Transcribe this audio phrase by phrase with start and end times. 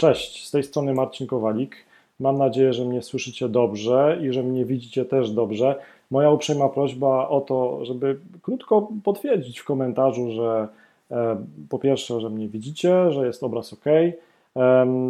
[0.00, 1.76] Cześć, z tej strony Marcin Kowalik.
[2.20, 5.74] Mam nadzieję, że mnie słyszycie dobrze i że mnie widzicie też dobrze.
[6.10, 10.68] Moja uprzejma prośba o to, żeby krótko potwierdzić w komentarzu, że
[11.10, 11.36] e,
[11.68, 13.84] po pierwsze, że mnie widzicie, że jest obraz ok,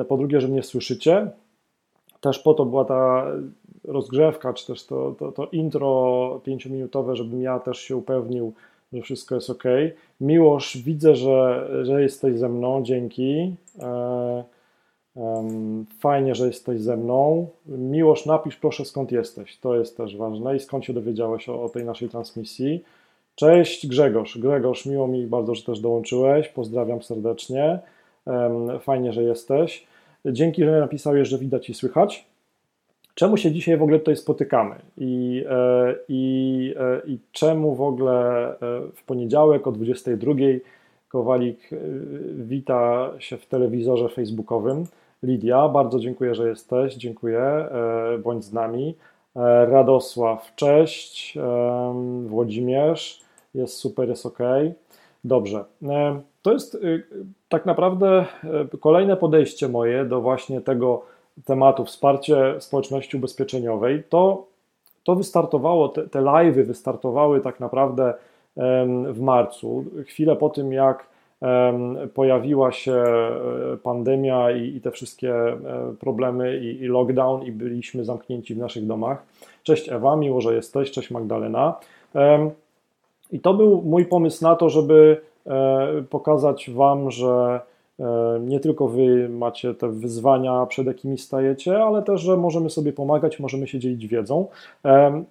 [0.08, 1.30] po drugie, że mnie słyszycie.
[2.20, 3.26] Też po to była ta
[3.84, 8.52] rozgrzewka, czy też to, to, to intro pięciominutowe, żebym ja też się upewnił,
[8.92, 9.64] że wszystko jest ok.
[10.20, 13.54] Miłosz, widzę, że, że jesteś ze mną, dzięki.
[16.00, 17.48] Fajnie, że jesteś ze mną.
[17.66, 21.68] Miłosz, napisz proszę skąd jesteś, to jest też ważne i skąd się dowiedziałeś o, o
[21.68, 22.84] tej naszej transmisji.
[23.34, 24.38] Cześć Grzegorz.
[24.38, 26.48] Grzegorz, miło mi bardzo, że też dołączyłeś.
[26.48, 27.78] Pozdrawiam serdecznie.
[28.80, 29.86] Fajnie, że jesteś.
[30.26, 32.30] Dzięki, że napisałeś, że widać i słychać
[33.20, 38.48] czemu się dzisiaj w ogóle tutaj spotykamy i, e, i, e, i czemu w ogóle
[38.48, 38.56] e,
[38.94, 40.32] w poniedziałek o 22
[41.08, 41.70] Kowalik
[42.34, 44.86] wita się w telewizorze facebookowym.
[45.22, 47.68] Lidia, bardzo dziękuję, że jesteś, dziękuję,
[48.22, 48.94] bądź z nami.
[49.68, 51.38] Radosław, cześć.
[52.26, 53.20] Włodzimierz,
[53.54, 54.38] jest super, jest ok.
[55.24, 55.64] Dobrze.
[56.42, 56.78] To jest
[57.48, 58.24] tak naprawdę
[58.80, 61.02] kolejne podejście moje do właśnie tego,
[61.44, 64.46] tematu wsparcie społeczności ubezpieczeniowej, to,
[65.04, 68.14] to wystartowało, te, te live'y wystartowały tak naprawdę
[69.12, 71.09] w marcu, chwilę po tym jak
[72.14, 75.58] pojawiła się e, pandemia i, i te wszystkie e,
[76.00, 79.22] problemy i, i, lockdown i byliśmy zamknięci w naszych domach.
[79.62, 81.74] Cześć Ewa, miło, że jesteś, cześć Magdalena.
[83.32, 87.60] I to był mój pomysł na to, żeby e, pokazać Wam, że
[88.40, 93.40] nie tylko wy macie te wyzwania, przed jakimi stajecie, ale też, że możemy sobie pomagać,
[93.40, 94.46] możemy się dzielić wiedzą.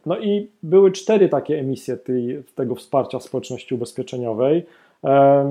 [0.06, 4.66] No i były cztery takie emisje tej, tego wsparcia społeczności ubezpieczeniowej.
[5.04, 5.44] E,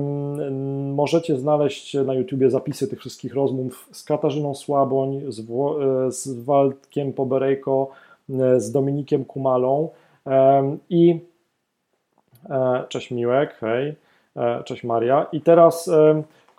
[0.95, 5.45] możecie znaleźć na YouTubie zapisy tych wszystkich rozmów z Katarzyną Słaboń, z,
[6.15, 7.89] z Waldkiem Poberejko,
[8.57, 9.89] z Dominikiem Kumalą
[10.89, 11.19] i
[12.89, 13.95] cześć Miłek, hej,
[14.65, 15.27] cześć Maria.
[15.31, 15.89] I teraz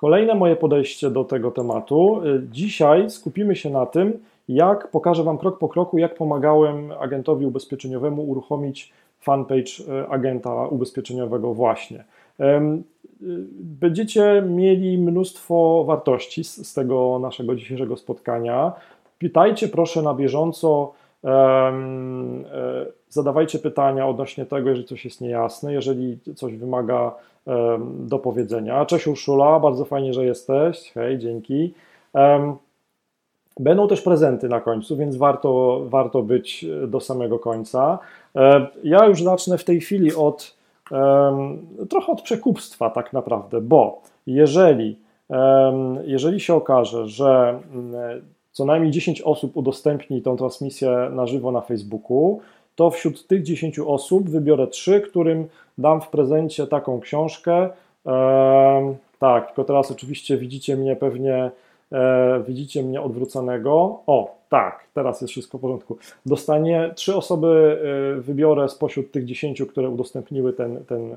[0.00, 2.20] Kolejne moje podejście do tego tematu.
[2.50, 4.18] Dzisiaj skupimy się na tym,
[4.48, 9.72] jak pokażę Wam krok po kroku, jak pomagałem agentowi ubezpieczeniowemu uruchomić fanpage
[10.08, 12.04] agenta ubezpieczeniowego właśnie.
[12.40, 12.82] Y,
[13.60, 18.72] będziecie mieli mnóstwo wartości z, z tego naszego dzisiejszego spotkania.
[19.18, 20.92] Pytajcie proszę na bieżąco,
[23.08, 27.14] zadawajcie pytania odnośnie tego, jeżeli coś jest niejasne, jeżeli coś wymaga
[27.98, 28.86] do powiedzenia.
[28.86, 30.92] Cześć Urszula, bardzo fajnie, że jesteś.
[30.92, 31.74] Hej, dzięki.
[33.60, 37.98] Będą też prezenty na końcu, więc warto, warto być do samego końca.
[38.84, 40.56] Ja już zacznę w tej chwili od
[41.88, 44.98] trochę od przekupstwa tak naprawdę, bo jeżeli,
[46.04, 51.60] jeżeli się okaże, że mm, co najmniej 10 osób udostępni tą transmisję na żywo na
[51.60, 52.40] Facebooku,
[52.74, 57.68] to wśród tych 10 osób wybiorę 3, którym dam w prezencie taką książkę.
[59.18, 61.50] Tak, tylko teraz oczywiście widzicie mnie pewnie,
[61.92, 64.00] e, widzicie mnie odwróconego.
[64.06, 65.96] O, tak, teraz jest wszystko w porządku.
[66.26, 67.80] Dostanie trzy osoby,
[68.18, 71.16] e, wybiorę spośród tych 10, które udostępniły ten, ten e,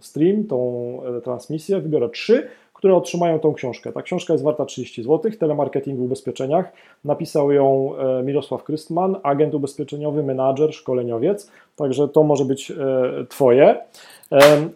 [0.00, 2.48] stream, tą e, transmisję, wybiorę trzy,
[2.78, 3.92] które otrzymają tą książkę.
[3.92, 6.72] Ta książka jest warta 30 zł, Telemarketing w ubezpieczeniach.
[7.04, 12.74] Napisał ją e, Mirosław Krystman, agent ubezpieczeniowy, menadżer, szkoleniowiec, także to może być e,
[13.28, 13.80] Twoje.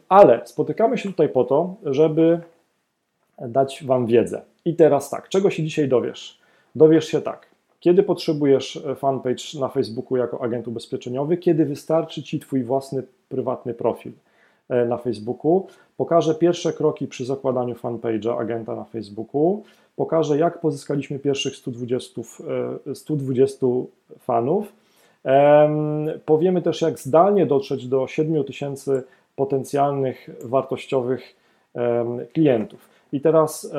[0.09, 2.41] Ale spotykamy się tutaj po to, żeby
[3.39, 4.52] dać Wam wiedzę.
[4.65, 6.39] I teraz tak, czego się dzisiaj dowiesz?
[6.75, 7.47] Dowiesz się tak,
[7.81, 13.75] kiedy potrzebujesz e, fanpage na Facebooku jako agent ubezpieczeniowy, kiedy wystarczy Ci Twój własny prywatny
[13.75, 14.13] profil.
[14.69, 19.63] E, na Facebooku, pokażę pierwsze kroki przy zakładaniu fanpage'a agenta na Facebooku,
[19.97, 22.23] pokażę jak pozyskaliśmy pierwszych 120,
[22.95, 23.85] 120 e,
[24.19, 24.73] fanów,
[26.27, 29.03] powiemy też jak zdalnie dotrzeć do 7000
[29.37, 31.37] potencjalnych wartościowych
[32.33, 32.89] klientów.
[33.13, 33.73] I teraz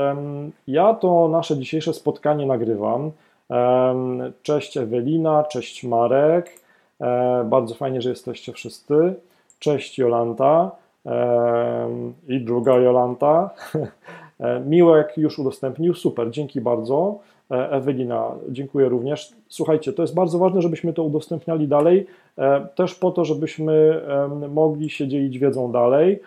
[0.68, 3.12] ja to nasze dzisiejsze spotkanie nagrywam.
[4.44, 6.63] Cześć Ewelina, cześć Marek.
[7.02, 9.13] E, bardzo fajnie, że jesteście wszyscy.
[9.60, 10.72] Cześć Jolanta
[12.28, 13.50] i druga Jolanta.
[14.40, 17.19] E, Miłek już udostępnił, super, dzięki bardzo.
[17.52, 19.34] E, Ewelina, dziękuję również.
[19.50, 22.07] Słuchajcie, to jest bardzo ważne, żebyśmy to udostępniali dalej,
[22.75, 24.02] też po to, żebyśmy
[24.50, 26.19] mogli się dzielić wiedzą dalej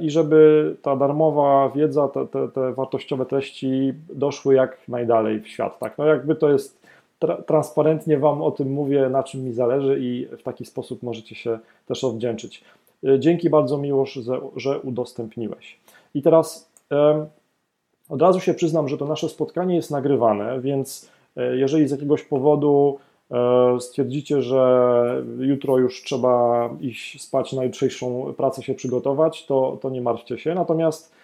[0.00, 5.78] i żeby ta darmowa wiedza, te, te, te wartościowe treści doszły jak najdalej w świat.
[5.78, 5.98] Tak?
[5.98, 6.86] No jakby to jest
[7.18, 11.34] tra transparentnie Wam o tym mówię, na czym mi zależy i w taki sposób możecie
[11.34, 12.64] się też odwdzięczyć.
[13.06, 14.18] E, dzięki bardzo Miłosz,
[14.56, 15.80] że udostępniłeś.
[16.14, 16.70] I teraz
[18.08, 22.98] Od razu się przyznam, że to nasze spotkanie jest nagrywane, więc jeżeli z jakiegoś powodu
[23.78, 30.00] stwierdzicie, że jutro już trzeba iść spać na jutrzejszą pracę się przygotować, to, to nie
[30.02, 30.54] martwcie się.
[30.54, 31.16] Natomiast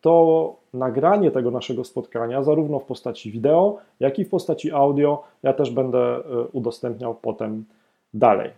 [0.00, 5.52] to nagranie tego naszego spotkania, zarówno w postaci wideo, jak i w postaci audio, ja
[5.52, 6.20] też będę e,
[6.52, 7.64] udostępniał potem
[8.14, 8.50] dalej.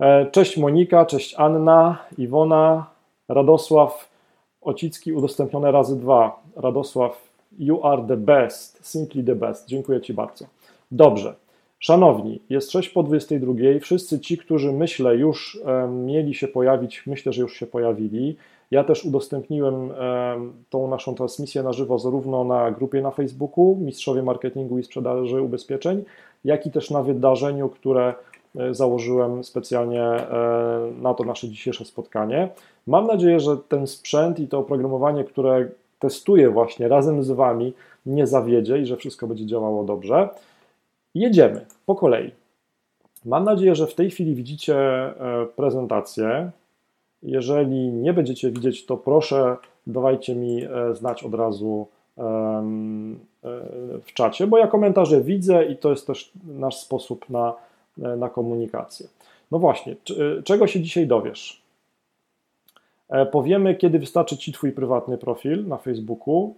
[0.00, 2.86] E, cześć Monika, cześć Anna, Iwona,
[3.28, 4.10] Radosław
[4.60, 6.42] Ocicki, udostępnione razy dwa.
[6.56, 7.28] Radosław,
[7.58, 9.68] you are the best, simply the best.
[9.68, 10.44] Dziękuję Ci bardzo.
[10.90, 11.34] Dobrze.
[11.78, 13.54] Szanowni, jest 6 po 22.
[13.80, 18.36] Wszyscy ci, którzy myślę już mieli się pojawić, myślę, że już się pojawili.
[18.70, 19.90] Ja też udostępniłem
[20.70, 26.04] tą naszą transmisję na żywo zarówno na grupie na Facebooku Mistrzowie Marketingu i Sprzedaży Ubezpieczeń,
[26.44, 28.14] jak i też na wydarzeniu, które
[28.56, 30.28] e, założyłem specjalnie e,
[31.02, 32.48] na to nasze dzisiejsze spotkanie.
[32.86, 35.68] Mam nadzieję, że ten sprzęt i to oprogramowanie, które
[35.98, 37.72] testuję właśnie razem z Wami,
[38.06, 40.28] nie zawiedzie i że wszystko będzie działało dobrze.
[41.16, 42.30] Jedziemy po kolei.
[43.24, 46.50] Mam nadzieję, że w tej chwili widzicie e, prezentację.
[47.22, 51.86] Jeżeli nie będziecie widzieć, to proszę dawajcie mi e, znać od razu
[52.18, 52.22] e,
[54.02, 57.54] w czacie, bo ja komentarze widzę i to jest też nasz sposób na,
[57.96, 59.08] na komunikację.
[59.50, 59.96] No właśnie,
[60.44, 61.62] czego się dzisiaj dowiesz?
[63.32, 66.54] Powiemy, kiedy wystarczy Ci Twój prywatny profil na Facebooku,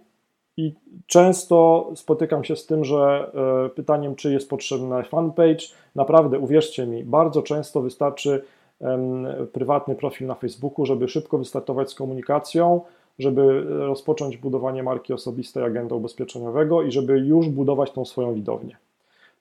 [0.59, 0.73] i
[1.07, 3.31] często spotykam się z tym, że
[3.65, 5.65] e, pytaniem, czy jest potrzebny fanpage,
[5.95, 8.43] naprawdę uwierzcie mi, bardzo często wystarczy
[9.53, 12.81] prywatny profil na Facebooku, żeby szybko wystartować z komunikacją,
[13.19, 18.77] żeby rozpocząć budowanie marki osobistej agenta ubezpieczeniowego i żeby już budować tą swoją widownię.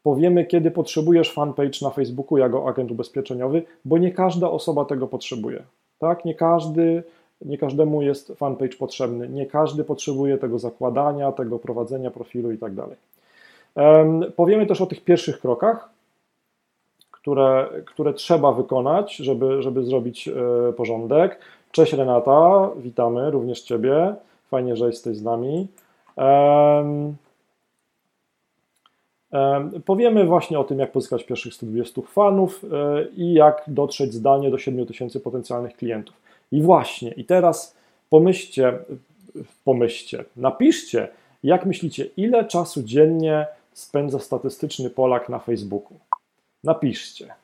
[0.02, 5.62] Powiemy, kiedy potrzebujesz fanpage na Facebooku jako agent ubezpieczeniowy, bo nie każda osoba tego potrzebuje.
[5.98, 6.24] Tak?
[6.24, 7.02] Nie każdy
[7.42, 12.74] nie każdemu jest fanpage potrzebny, nie każdy potrzebuje tego zakładania, tego prowadzenia profilu i tak
[12.74, 12.96] dalej.
[14.36, 15.90] Powiemy też o tych pierwszych krokach,
[17.10, 21.38] które, które trzeba wykonać, żeby, żeby zrobić e, porządek.
[21.72, 24.14] Cześć Renata, witamy również Ciebie.
[24.50, 25.68] Fajnie, że jesteś z nami.
[29.84, 34.58] Powiemy właśnie o tym, jak pozyskać pierwszych 120 fanów e, i jak dotrzeć zdalnie do
[34.58, 36.16] 7000 potencjalnych klientów.
[36.52, 37.76] I właśnie, i teraz
[38.10, 38.78] pomyślcie,
[39.64, 41.08] pomyślcie, napiszcie,
[41.42, 45.98] jak myślicie, ile czasu dziennie spędza statystyczny Polak na Facebooku?
[46.64, 47.34] Napiszcie.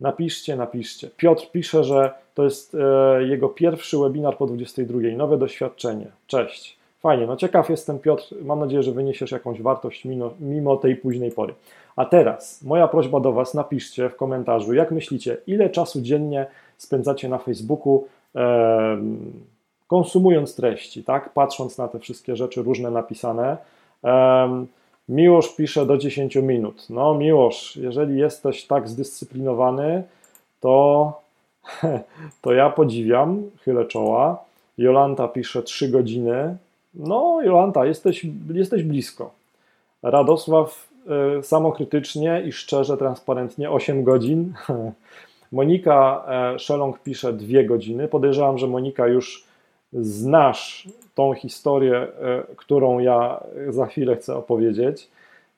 [0.00, 1.10] Napiszcie, napiszcie.
[1.16, 4.98] Piotr pisze, że to jest e, jego pierwszy webinar po 22.
[5.16, 6.06] Nowe doświadczenie.
[6.26, 6.76] Cześć.
[7.00, 8.34] Fajnie, no ciekaw jestem, Piotr.
[8.42, 11.54] Mam nadzieję, że wyniesiesz jakąś wartość mimo, mimo tej późnej pory.
[11.96, 16.46] A teraz moja prośba do Was, napiszcie w komentarzu, jak myślicie, ile czasu dziennie
[16.78, 18.04] spędzacie na Facebooku,
[19.88, 21.32] konsumując treści, tak?
[21.32, 23.56] patrząc na te wszystkie rzeczy różne napisane.
[25.08, 26.86] Miłosz pisze do 10 minut.
[26.90, 30.02] No, Miłosz, jeżeli jesteś tak zdyscyplinowany,
[30.60, 31.12] to,
[32.42, 34.44] to ja podziwiam, chylę czoła.
[34.78, 36.56] Jolanta pisze 3 godziny.
[36.94, 39.30] No, Jolanta, jesteś, jesteś blisko.
[40.02, 40.88] Radosław
[41.38, 44.52] y, samokrytycznie i szczerze, transparentnie 8 godzin.
[45.54, 46.24] Monika
[46.54, 48.08] e, Szelong pisze dwie godziny.
[48.08, 49.44] Podejrzewam, że Monika już
[49.92, 52.08] znasz tą historię, e,
[52.56, 55.08] którą ja za chwilę chcę opowiedzieć.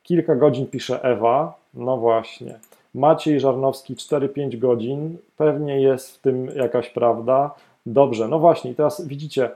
[0.03, 1.55] Kilka godzin pisze Ewa.
[1.75, 2.59] No właśnie.
[2.95, 5.17] Maciej Żarnowski 4-5 godzin.
[5.37, 7.55] Pewnie jest w tym jakaś prawda.
[7.87, 9.51] Dobrze, no właśnie, teraz widzicie,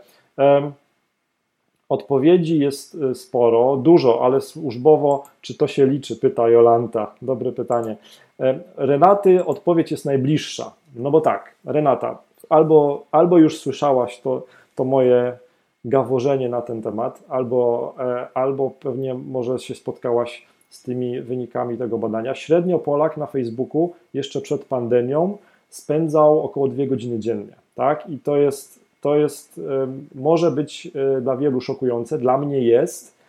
[1.91, 7.15] odpowiedzi jest e, sporo, dużo, ale służbowo, czy to się liczy, pyta Jolanta.
[7.23, 7.97] Dobre pytanie.
[8.41, 10.73] E, Renaty odpowiedź jest najbliższa.
[10.97, 12.19] No bo tak, Renata,
[12.49, 14.43] albo, albo już słyszałaś to,
[14.75, 15.39] to moje
[15.85, 21.99] gaworzenie na ten temat, albo, e, albo pewnie może się spotkałaś z tymi wynikami tego
[21.99, 22.35] badania.
[22.35, 25.37] Średnio Polak na Facebooku jeszcze przed pandemią
[25.69, 27.53] spędzał około dwie godziny dziennie.
[27.75, 28.11] Tak?
[28.11, 30.91] I to jest, to jest, e, może być
[31.21, 33.21] dla wielu szokujące, dla mnie jest.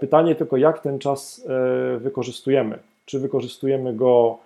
[0.00, 1.46] Pytanie tylko, jak ten czas
[1.98, 2.78] wykorzystujemy.
[3.06, 4.38] Czy wykorzystujemy go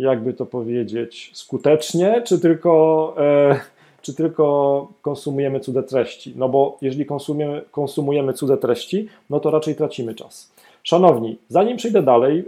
[0.00, 3.60] jakby to powiedzieć, skutecznie, czy tylko, e,
[4.02, 6.34] czy tylko konsumujemy cudze treści?
[6.36, 10.52] No bo jeżeli konsumujemy, konsumujemy cudze treści, no to raczej tracimy czas.
[10.82, 12.44] Szanowni, zanim przejdę dalej, e,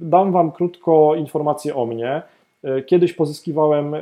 [0.00, 2.22] dam Wam krótko informację o mnie.
[2.64, 3.94] E, kiedyś pozyskiwałem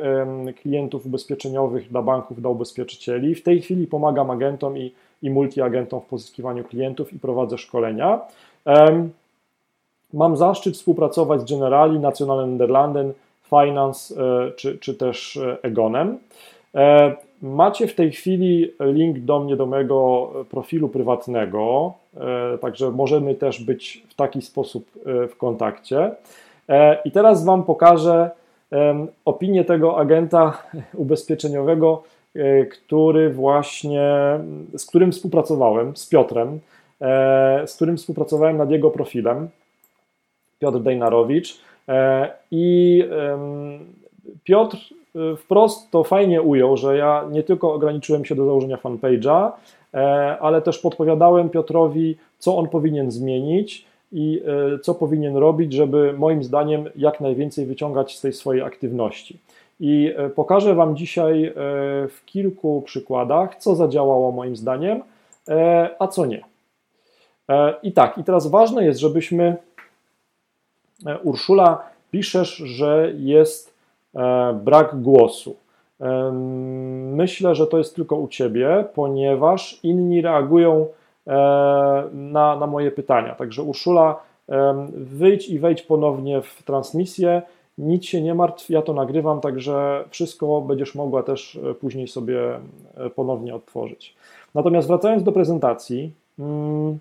[0.62, 3.34] klientów ubezpieczeniowych dla banków, dla ubezpieczycieli.
[3.34, 4.92] W tej chwili pomagam agentom i,
[5.22, 8.20] i multiagentom w pozyskiwaniu klientów i prowadzę szkolenia.
[10.12, 13.12] Mam zaszczyt współpracować z Generali, Nationalen Nederlanden,
[13.48, 16.18] Finance e, czy, czy też e, Egonem.
[17.42, 21.92] Macie w tej chwili link do mnie, do mojego profilu prywatnego,
[22.60, 26.10] także możemy też być w taki sposób w kontakcie.
[27.04, 28.30] I teraz Wam pokażę
[29.24, 30.62] opinię tego agenta
[30.94, 32.02] ubezpieczeniowego,
[32.70, 34.10] który właśnie,
[34.76, 36.60] z którym współpracowałem, z Piotrem,
[37.66, 39.48] z którym współpracowałem nad jego profilem.
[40.58, 41.60] Piotr Dejnarowicz.
[42.50, 43.04] I
[44.44, 44.76] Piotr
[45.36, 49.50] wprost to fajnie ujął, że ja nie tylko ograniczyłem się do założenia fanpage'a,
[49.94, 54.42] e, ale też podpowiadałem Piotrowi, co on powinien zmienić i
[54.74, 59.38] e, co powinien robić, żeby moim zdaniem jak najwięcej wyciągać z tej swojej aktywności.
[59.80, 61.52] I e, pokażę Wam dzisiaj
[62.08, 65.02] w kilku przykładach, co zadziałało moim zdaniem,
[65.98, 66.44] a co nie.
[67.82, 69.56] I tak, i teraz ważne jest, żebyśmy.
[71.22, 73.74] Urszula, piszesz, że jest
[74.14, 75.56] E, brak głosu.
[76.00, 76.32] E,
[77.12, 80.86] myślę, że to jest tylko u ciebie, ponieważ inni reagują e,
[82.12, 83.34] na, na moje pytania.
[83.34, 84.16] Także Urszula,
[84.94, 87.42] wyjdź i wejdź ponownie w transmisję.
[87.78, 92.40] Nic się nie martw, ja to nagrywam, także wszystko będziesz mogła też później sobie
[93.14, 94.14] ponownie odtworzyć.
[94.54, 96.98] Natomiast wracając do prezentacji, mm,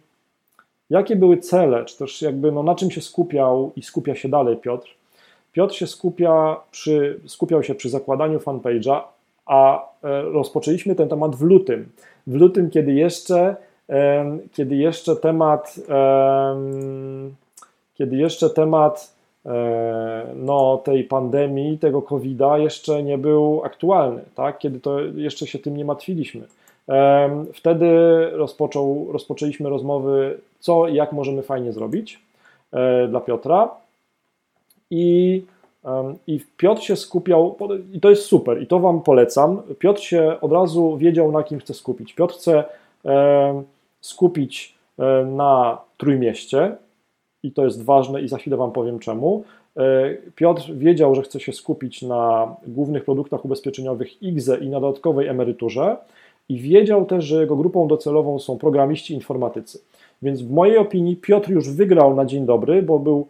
[0.89, 4.57] jakie były cele, czy też jakby no, na czym się skupiał i skupia się dalej
[4.57, 4.87] Piotr?
[5.51, 9.01] Piotr się skupia przy, skupiał się przy zakładaniu fanpage'a,
[9.45, 11.89] a e, rozpoczęliśmy ten temat w lutym.
[12.27, 13.55] W lutym, kiedy jeszcze,
[14.51, 15.79] kiedy jeszcze temat,
[17.93, 24.57] kiedy jeszcze temat e, no, tej pandemii, tego COVID-a jeszcze nie był aktualny, tak?
[24.57, 26.47] kiedy to jeszcze się tym nie martwiliśmy.
[27.53, 27.87] Wtedy
[28.31, 32.19] rozpoczął, rozpoczęliśmy rozmowy, co i jak możemy fajnie zrobić
[32.71, 33.69] e, dla Piotra.
[34.91, 35.43] I,
[36.27, 37.57] I Piotr się skupiał,
[37.93, 39.61] i to jest super, i to Wam polecam.
[39.79, 42.13] Piotr się od razu wiedział, na kim chce skupić.
[42.13, 42.63] Piotr chce
[44.01, 44.75] skupić
[45.25, 46.75] na Trójmieście,
[47.43, 49.43] i to jest ważne, i za chwilę Wam powiem czemu.
[50.35, 55.97] Piotr wiedział, że chce się skupić na głównych produktach ubezpieczeniowych IGZE i na dodatkowej emeryturze,
[56.49, 59.79] i wiedział też, że jego grupą docelową są programiści informatycy.
[60.21, 63.27] Więc w mojej opinii Piotr już wygrał na dzień dobry, bo był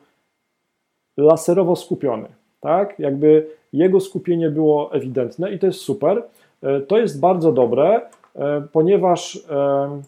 [1.17, 2.27] laserowo skupiony,
[2.61, 2.99] tak?
[2.99, 6.23] Jakby jego skupienie było ewidentne i to jest super.
[6.63, 8.01] E, to jest bardzo dobre,
[8.71, 10.01] ponieważ e,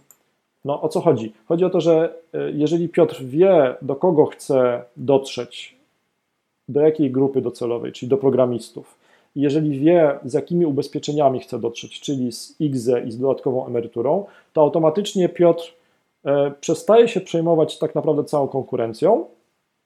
[0.66, 1.34] no o co chodzi?
[1.48, 2.14] Chodzi o to, że
[2.54, 5.76] jeżeli Piotr wie, do kogo chce dotrzeć,
[6.70, 8.98] do jakiej grupy docelowej, czyli do programistów,
[9.36, 14.62] jeżeli wie, z jakimi ubezpieczeniami chce dotrzeć, czyli z IGZE i z dodatkową emeryturą, to
[14.62, 15.74] automatycznie Piotr
[16.62, 19.26] przestaje się przejmować tak naprawdę całą konkurencją,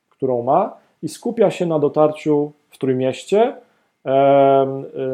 [0.09, 3.55] którą ma, i skupia się na dotarciu w Trójmieście,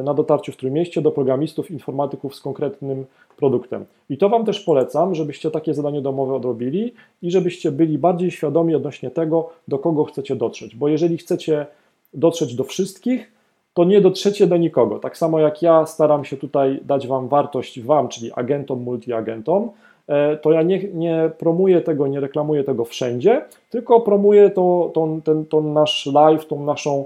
[0.03, 3.05] na dotarciu w Trójmieście do programistów, informatyków z konkretnym
[3.37, 3.85] produktem.
[4.09, 8.75] I to Wam też polecam, żebyście takie zadanie domowe odrobili i żebyście byli bardziej świadomi
[8.75, 10.75] odnośnie tego, do kogo chcecie dotrzeć.
[10.75, 11.65] Bo jeżeli chcecie
[12.13, 13.31] dotrzeć do wszystkich,
[13.73, 14.99] to nie dotrzecie do nikogo.
[14.99, 19.69] Tak samo jak ja staram się tutaj dać Wam wartość Wam, czyli agentom, multiagentom,
[20.07, 25.07] E, to ja nie, nie promuję tego, nie reklamuję tego wszędzie, tylko promuję to, to,
[25.49, 27.05] ten, nasz live, tą naszą,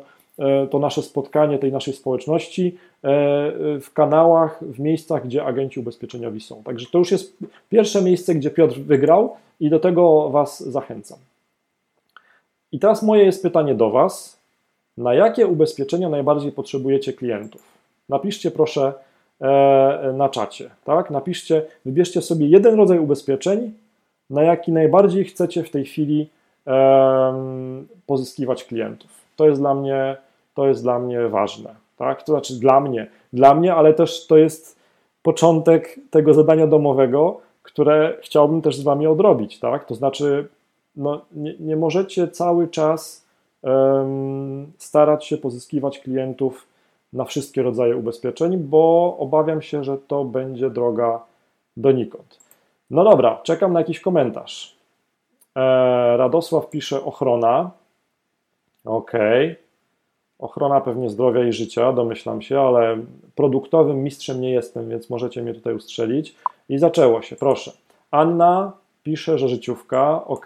[0.72, 3.10] to nasze spotkanie tej naszej społeczności e,
[3.79, 6.63] w kanałach, w miejscach, gdzie agenci ubezpieczeniowi są.
[6.63, 7.38] Także to już jest
[7.69, 11.17] pierwsze miejsce, gdzie Piotr wygrał i do tego Was zachęcam.
[12.72, 14.39] I teraz moje jest pytanie do Was.
[14.98, 17.62] Na jakie ubezpieczenia najbardziej potrzebujecie klientów?
[18.10, 18.93] Napiszcie proszę
[19.41, 20.69] E, na czacie.
[20.84, 21.12] Tak?
[21.12, 23.74] Napiszcie, wybierzcie sobie jeden rodzaj ubezpieczeń,
[24.29, 26.29] na jaki najbardziej chcecie w tej chwili
[28.05, 29.12] pozyskiwać klientów.
[29.36, 30.17] To jest dla mnie,
[30.53, 31.75] to jest dla mnie ważne.
[31.98, 32.24] Tak?
[32.24, 34.79] To znaczy dla mnie, dla mnie, ale też to jest
[35.24, 39.60] początek tego zadania domowego, które chciałbym też z Wami odrobić.
[39.60, 39.86] Tak?
[39.86, 40.48] To znaczy,
[40.96, 43.25] no, nie, nie możecie cały czas
[43.62, 46.68] um, starać się pozyskiwać klientów
[47.13, 51.20] na wszystkie rodzaje ubezpieczeń, bo obawiam się, że to będzie droga
[51.77, 52.39] donikąd.
[52.89, 54.75] No dobra, czekam na jakiś komentarz.
[55.56, 55.60] E,
[56.18, 57.72] Radosław pisze ochrona.
[58.86, 59.12] Ok.
[60.39, 62.98] Ochrona pewnie zdrowia i życia, domyślam się, ale
[63.36, 66.36] produktowym mistrzem nie jestem, więc możecie mnie tutaj ustrzelić.
[66.69, 67.72] I zaczęło się, proszę.
[68.12, 68.72] Anna
[69.03, 70.46] pisze, że życiówka, ok.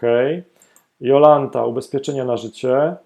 [1.00, 2.96] Jolanta, ubezpieczenie na życie.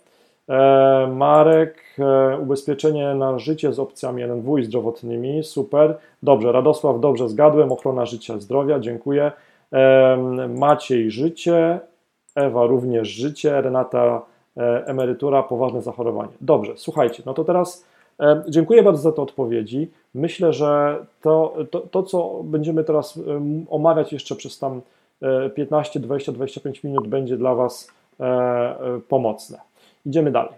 [0.48, 5.98] E, Marek, e, ubezpieczenie na życie z opcjami NNW i zdrowotnymi, super.
[6.22, 9.32] Dobrze, Radosław, dobrze zgadłem, ochrona życia, zdrowia, dziękuję.
[9.72, 11.80] E, Maciej, życie,
[12.34, 14.22] Ewa również życie, Renata,
[14.86, 16.32] emerytura, poważne zachorowanie.
[16.40, 17.84] Dobrze, słuchajcie, no to teraz
[18.20, 19.90] E, dziękuję bardzo za te odpowiedzi.
[20.14, 23.20] Myślę, że to, to, to co będziemy teraz
[23.70, 24.80] omawiać jeszcze przez tam
[25.54, 27.92] 15, 20, 25 minut będzie dla Was
[29.08, 29.58] pomocne.
[30.06, 30.54] Idziemy dalej.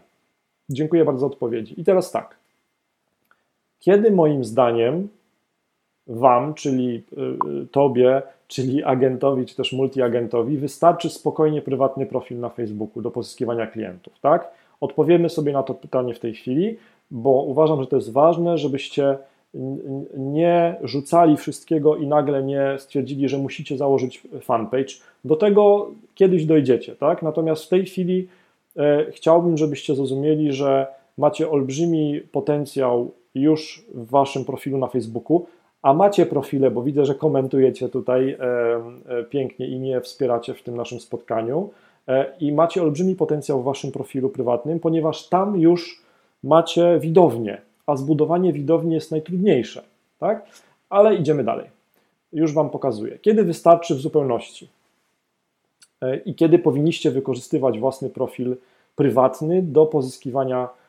[0.70, 1.80] Dziękuję bardzo za odpowiedzi.
[1.80, 2.36] I teraz tak.
[3.80, 5.08] Kiedy moim zdaniem
[6.06, 7.02] Wam, czyli
[7.70, 14.12] Tobie, czyli agentowi, czy też multiagentowi, wystarczy spokojnie prywatny profil na Facebooku do pozyskiwania klientów,
[14.20, 14.50] tak?
[14.80, 16.76] Odpowiemy sobie na to pytanie w tej chwili,
[17.10, 19.18] bo uważam, że to jest ważne, żebyście
[20.16, 24.94] nie rzucali wszystkiego i nagle nie stwierdzili, że musicie założyć fanpage.
[25.24, 27.22] Do tego kiedyś dojdziecie, tak?
[27.22, 28.28] Natomiast w tej chwili
[28.76, 30.86] e, chciałbym, żebyście zrozumieli, że
[31.18, 35.46] macie olbrzymi potencjał już w waszym profilu na Facebooku,
[35.82, 38.38] a macie profile, bo widzę, że komentujecie tutaj e,
[39.18, 41.70] e, pięknie i mnie wspieracie w tym naszym spotkaniu
[42.08, 46.02] e, i macie olbrzymi potencjał w waszym profilu prywatnym, ponieważ tam już
[46.44, 49.82] macie widownię, a zbudowanie widowni jest najtrudniejsze,
[50.18, 50.46] tak?
[50.90, 51.66] Ale idziemy dalej.
[52.32, 53.18] Już wam pokazuję.
[53.18, 54.68] Kiedy wystarczy w zupełności
[56.24, 58.56] i kiedy powinniście wykorzystywać własny profil
[58.96, 60.79] prywatny do pozyskiwania E, e,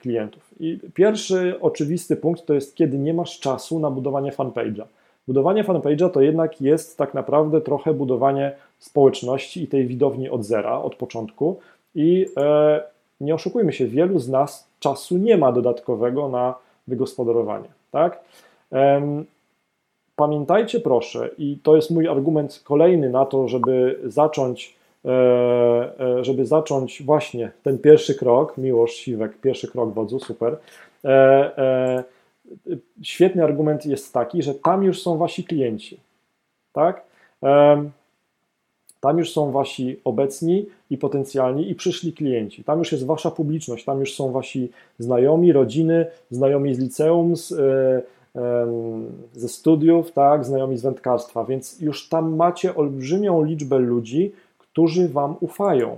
[0.00, 0.54] klientów.
[0.60, 4.84] I pierwszy oczywisty punkt to jest, kiedy nie masz czasu na budowanie fanpage'a.
[5.26, 10.78] Budowanie fanpage'a to jednak jest tak naprawdę trochę budowanie społeczności i tej widowni od zera,
[10.78, 11.60] od początku.
[11.94, 12.82] I e,
[13.20, 16.54] nie oszukujmy się, wielu z nas czasu nie ma dodatkowego na
[16.86, 17.68] wygospodarowanie.
[17.90, 18.20] Tak?
[20.16, 24.79] Pamiętajcie proszę, i to jest mój argument kolejny na to, żeby zacząć E, e,
[26.20, 30.56] żeby zacząć właśnie ten pierwszy krok, Miłosz Siwek, pierwszy krok wodzu, super.
[31.04, 32.04] E,
[33.02, 36.00] świetny argument jest taki, że tam już są wasi klienci,
[36.72, 37.02] tak?
[39.00, 42.64] Tam już są wasi obecni i potencjalni i przyszli klienci.
[42.64, 47.54] Tam już jest wasza publiczność, tam już są wasi znajomi, rodziny, znajomi z liceum, z,
[49.32, 54.32] ze studiów, tak, znajomi z wędkarstwa, więc już tam macie olbrzymią liczbę ludzi,
[54.80, 55.96] którzy Wam ufają.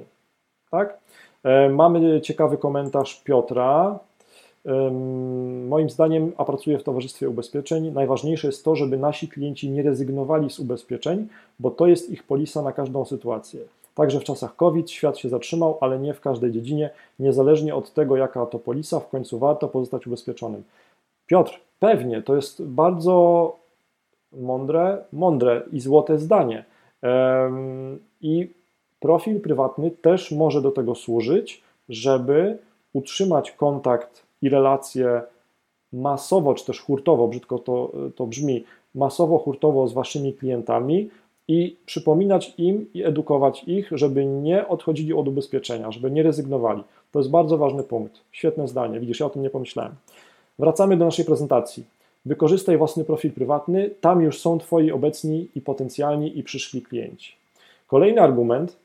[0.70, 0.98] Tak?
[1.44, 3.98] E, mamy ciekawy komentarz Piotra.
[5.68, 10.50] Moim zdaniem, a pracuję w towarzystwie ubezpieczeń, najważniejsze jest to, żeby nasi klienci nie rezygnowali
[10.50, 13.60] z ubezpieczeń, bo to jest ich polisa na każdą sytuację.
[13.94, 18.16] Także w czasach COVID świat się zatrzymał, ale nie w każdej dziedzinie, niezależnie od tego,
[18.16, 20.62] jaka to polisa, w końcu warto pozostać ubezpieczonym.
[21.26, 23.56] Piotr, pewnie, to jest bardzo
[24.32, 26.64] mądre, mądre i złote zdanie.
[28.20, 28.50] I
[29.02, 32.58] Profil prywatny też może do tego służyć, żeby
[32.92, 35.22] utrzymać kontakt i relacje
[35.92, 41.10] masowo, czy też hurtowo, brzydko to, to brzmi, masowo, hurtowo z waszymi klientami
[41.48, 46.82] i przypominać im i edukować ich, żeby nie odchodzili od ubezpieczenia, żeby nie rezygnowali.
[47.12, 48.20] To jest bardzo ważny punkt.
[48.32, 49.00] Świetne zdanie.
[49.00, 49.92] Widzisz, ja o tym nie pomyślałem.
[50.58, 51.84] Wracamy do naszej prezentacji.
[52.24, 57.32] Wykorzystaj własny profil prywatny, tam już są Twoi obecni i potencjalni i przyszli klienci.
[57.86, 58.81] Kolejny argument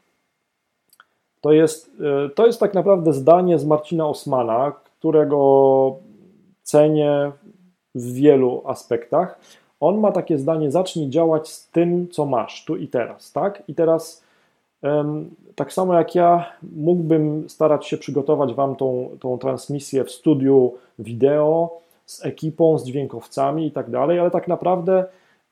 [1.48, 1.92] to jest,
[2.26, 5.96] e, to jest tak naprawdę zdanie z Marcina Osmana, którego
[6.64, 7.32] cenię
[7.96, 9.40] w wielu aspektach.
[9.80, 13.64] On ma takie zdanie: zacznij działać z tym, co masz, tu i teraz, tak?
[13.68, 14.24] I teraz,
[15.56, 21.80] tak samo jak ja, mógłbym starać się przygotować Wam tą, tą transmisję w studiu wideo
[22.06, 25.06] z ekipą, z dźwiękowcami i tak dalej, ale tak naprawdę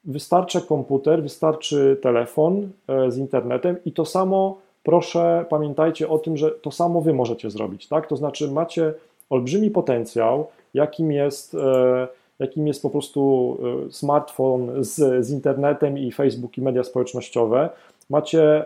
[0.03, 6.51] wystarczy komputer, wystarczy telefon e, z internetem i to samo proszę pamiętajcie o tym, że
[6.51, 8.07] to samo wy możecie zrobić, tak?
[8.07, 8.93] To znaczy macie
[9.29, 12.07] olbrzymi potencjał, jakim jest, e,
[12.39, 17.69] jakim jest po prostu e, smartfon z, z internetem i Facebook i media społecznościowe.
[18.09, 18.65] Macie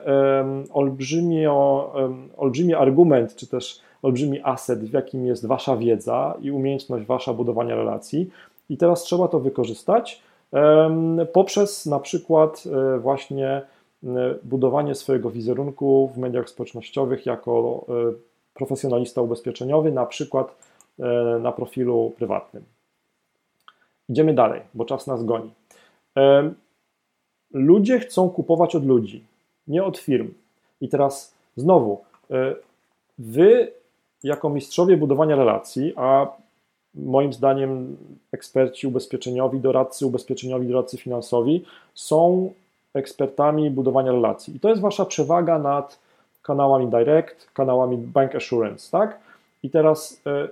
[0.73, 1.47] olbrzymi,
[2.38, 7.75] olbrzymi argument, czy też olbrzymi aset, w jakim jest wasza wiedza i umiejętność wasza budowania
[7.75, 8.29] relacji.
[8.69, 10.21] I teraz trzeba to wykorzystać
[11.34, 13.62] poprzez na przykład e, właśnie
[14.43, 18.13] budowanie swojego wizerunku w mediach społecznościowych jako e,
[18.53, 20.55] profesjonalista ubezpieczeniowy, na przykład
[20.99, 21.03] e,
[21.39, 22.63] na profilu prywatnym.
[24.09, 25.51] Idziemy dalej, bo czas nas goni.
[26.17, 26.53] E,
[27.51, 29.23] ludzie chcą kupować od ludzi,
[29.67, 30.33] nie od firm.
[30.81, 32.03] I teraz znowu,
[33.17, 33.71] wy
[34.23, 36.27] jako mistrzowie budowania relacji, a
[36.95, 37.97] moim zdaniem
[38.31, 42.53] eksperci ubezpieczeniowi, doradcy ubezpieczeniowi, doradcy finansowi są
[42.99, 44.55] ekspertami budowania relacji.
[44.55, 45.99] I to jest wasza przewaga nad
[46.43, 49.19] kanałami direct, kanałami bank assurance, tak?
[49.63, 50.49] I teraz y,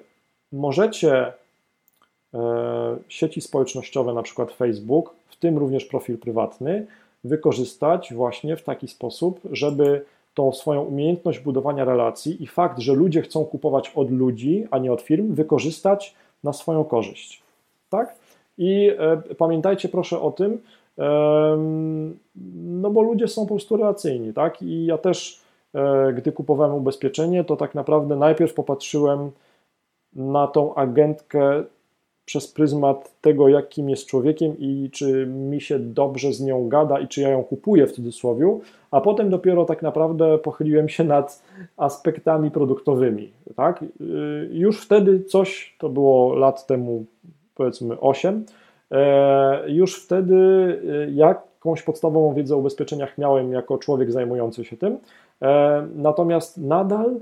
[0.52, 2.38] możecie y,
[3.08, 6.88] sieci społecznościowe, na przykład Facebook, w tym również profil prywatny,
[7.24, 13.22] wykorzystać właśnie w taki sposób, żeby tą swoją umiejętność budowania relacji i fakt, że ludzie
[13.22, 17.42] chcą kupować od ludzi, a nie od firm, wykorzystać na swoją korzyść.
[17.90, 18.16] Tak?
[18.58, 20.62] I e, pamiętajcie proszę o tym,
[22.56, 24.62] no bo ludzie są po prostu relacyjni, tak?
[24.62, 25.42] I ja też,
[25.74, 29.32] e, gdy kupowałem ubezpieczenie, to tak naprawdę najpierw popatrzyłem
[30.14, 31.64] na tą agentkę
[32.26, 37.08] przez pryzmat tego, jakim jest człowiekiem i czy mi się dobrze z nią gada i
[37.08, 38.60] czy ja ją kupuję w cudzysłowie,
[38.92, 41.44] a potem dopiero tak naprawdę pochyliłem się nad
[41.78, 43.32] aspektami produktowymi.
[43.56, 43.84] Tak?
[43.84, 43.86] Y,
[44.52, 47.06] już wtedy coś, to było lat temu
[47.56, 48.67] powiedzmy 8, e,
[49.68, 54.98] już wtedy y, jakąś podstawową wiedzę o ubezpieczeniach miałem jako człowiek zajmujący się tym,
[55.42, 57.20] e, natomiast nadal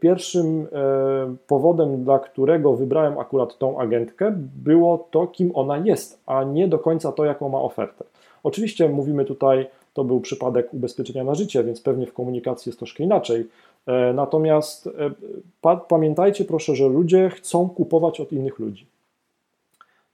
[0.00, 6.44] Pierwszym e, powodem, dla którego wybrałem akurat tą agentkę, było to, kim ona jest, a
[6.44, 8.04] nie do końca to, jaką ma ofertę.
[8.42, 13.04] Oczywiście mówimy tutaj, to był przypadek ubezpieczenia na życie, więc pewnie w komunikacji jest troszkę
[13.04, 13.48] inaczej.
[13.86, 14.86] E, natomiast
[15.62, 18.86] e, pamiętajcie proszę, że ludzie chcą kupować od innych ludzi.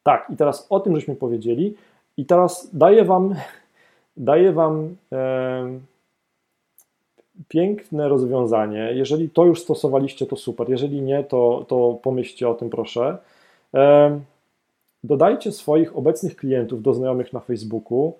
[0.05, 1.75] Tak, i teraz o tym żeśmy powiedzieli,
[2.17, 3.35] i teraz daję Wam,
[4.17, 4.97] daję wam
[7.49, 8.91] piękne rozwiązanie.
[8.95, 10.71] Jeżeli to już stosowaliście, to super.
[10.71, 13.19] Jeżeli nie, to, to pomyślcie o tym, proszę.
[15.05, 18.13] Dodajcie swoich obecnych klientów do znajomych na Facebooku,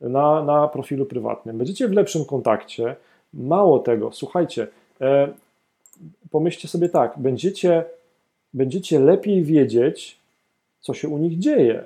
[0.00, 1.58] na, na profilu prywatnym.
[1.58, 2.96] Będziecie w lepszym kontakcie.
[3.34, 4.66] Mało tego, słuchajcie,
[6.30, 7.84] pomyślcie sobie tak, będziecie,
[8.54, 10.17] będziecie lepiej wiedzieć,
[10.80, 11.84] co się u nich dzieje.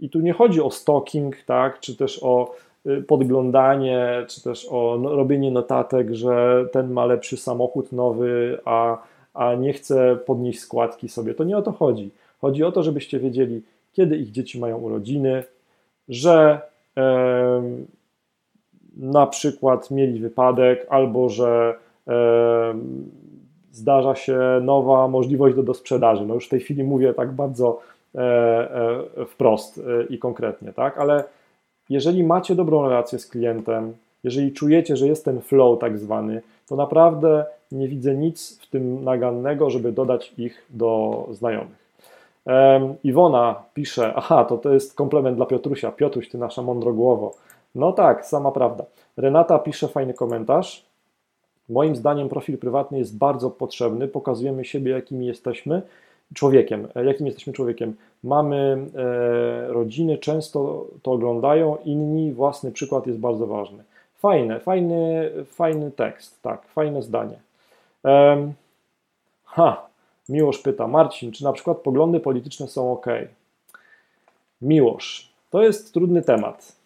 [0.00, 2.54] I tu nie chodzi o stalking, tak, czy też o
[2.86, 8.98] Y, podglądanie, czy też o no, robienie notatek, że ten ma lepszy samochód nowy, a,
[9.34, 11.34] a nie chce podnieść składki sobie.
[11.34, 12.10] To nie o to chodzi.
[12.40, 15.44] Chodzi o to, żebyście wiedzieli, kiedy ich dzieci mają urodziny,
[16.08, 16.60] że
[16.96, 17.62] e,
[18.96, 21.74] na przykład mieli wypadek, albo że
[22.08, 22.74] e,
[23.72, 26.26] zdarza się nowa możliwość do, do sprzedaży.
[26.26, 27.80] No już w tej chwili mówię tak bardzo
[29.26, 30.98] wprost e, i konkretnie, tak?
[30.98, 31.24] Ale
[31.88, 33.94] jeżeli macie dobrą relację z klientem,
[34.24, 39.04] jeżeli czujecie, że jest ten flow tak zwany, to naprawdę nie widzę nic w tym
[39.04, 41.80] nagannego, żeby dodać ich do znajomych.
[42.46, 45.92] Um, Iwona pisze, aha, to to jest komplement dla Piotrusia.
[45.92, 47.34] Piotruś, ty nasza mądrogłowo.
[47.74, 48.84] No tak, sama prawda.
[49.16, 50.84] Renata pisze fajny komentarz.
[51.68, 54.08] Moim zdaniem profil prywatny jest bardzo potrzebny.
[54.08, 55.82] Pokazujemy siebie, jakimi jesteśmy
[56.34, 57.96] człowiekiem, e, jakim jesteśmy człowiekiem.
[58.24, 63.84] Mamy e, rodziny, często to oglądają, inni, własny przykład jest bardzo ważny.
[64.16, 67.36] Fajne, fajny, fajny tekst, tak, fajne zdanie.
[69.44, 69.90] ha,
[70.30, 73.06] Miłosz pyta, Marcin, czy na przykład poglądy polityczne są ok?
[74.62, 76.76] Miłosz, to jest trudny temat.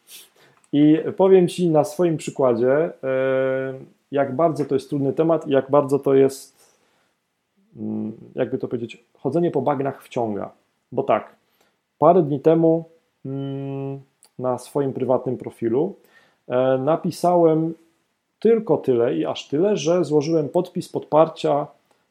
[0.72, 2.90] I powiem Ci na swoim przykładzie, e,
[4.12, 6.53] jak bardzo to jest trudny temat i jak bardzo to jest
[8.34, 10.50] jakby to powiedzieć, chodzenie po bagnach wciąga.
[10.92, 11.36] Bo tak,
[11.98, 12.84] parę dni temu
[13.24, 14.00] mm,
[14.38, 15.94] na swoim prywatnym profilu
[16.48, 17.74] e, napisałem
[18.38, 21.66] tylko tyle i aż tyle, że złożyłem podpis podparcia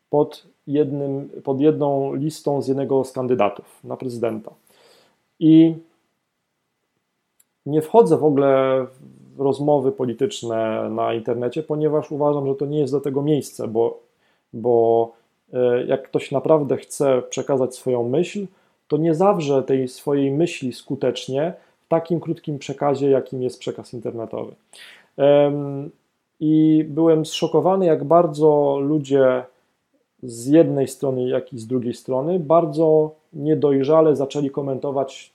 [0.10, 4.52] pod, jednym, pod jedną listą z jednego z kandydatów na prezydenta.
[5.40, 5.76] I
[7.66, 8.86] nie wchodzę w ogóle
[9.36, 14.00] w rozmowy polityczne na internecie, ponieważ uważam, że to nie jest do tego miejsce, bo,
[14.54, 15.12] bo
[15.88, 18.48] jak ktoś naprawdę chce przekazać swoją myśl,
[18.88, 21.54] to nie zawrze tej swojej myśli skutecznie
[21.86, 24.56] w takim krótkim przekazie, jakim jest przekaz internetowy.
[26.40, 29.44] I byłem zszokowany, jak bardzo ludzie
[30.24, 35.34] z jednej strony, jak i z drugiej strony bardzo niedojrzale zaczęli komentować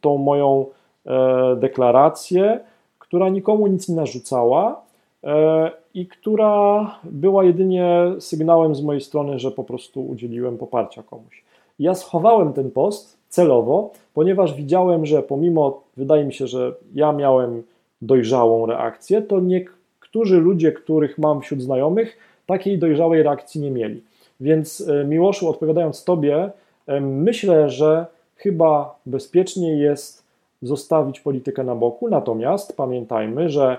[0.00, 0.66] tą moją
[1.06, 2.60] e, deklarację,
[2.98, 4.82] która nikomu nic nie narzucała,
[5.24, 11.44] E, i która była jedynie sygnałem z mojej strony, że po prostu udzieliłem poparcia komuś.
[11.78, 17.62] Ja schowałem ten post celowo, ponieważ widziałem, że pomimo, wydaje mi się, że ja miałem
[18.02, 24.02] dojrzałą reakcję, to niektórzy ludzie, których mam wśród znajomych, takiej dojrzałej reakcji nie mieli.
[24.40, 26.50] Więc e, Miłoszu, odpowiadając Tobie,
[26.86, 30.24] e, myślę, że chyba bezpiecznie jest
[30.62, 33.76] zostawić politykę na boku, natomiast pamiętajmy, że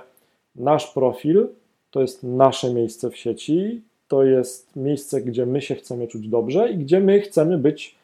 [0.55, 1.47] Nasz profil
[1.91, 6.71] to jest nasze miejsce w sieci, to jest miejsce, gdzie my się chcemy czuć dobrze
[6.71, 7.95] i gdzie my chcemy być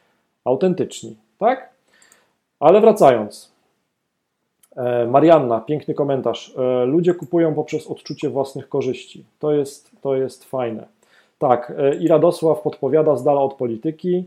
[0.44, 1.70] autentyczni, tak?
[2.60, 3.58] Ale wracając.
[4.76, 6.54] E, Marianna, piękny komentarz.
[6.56, 9.24] E, ludzie kupują poprzez odczucie własnych korzyści.
[9.38, 10.86] To jest, to jest fajne.
[11.38, 14.24] Tak, e, i Radosław podpowiada z dala od polityki.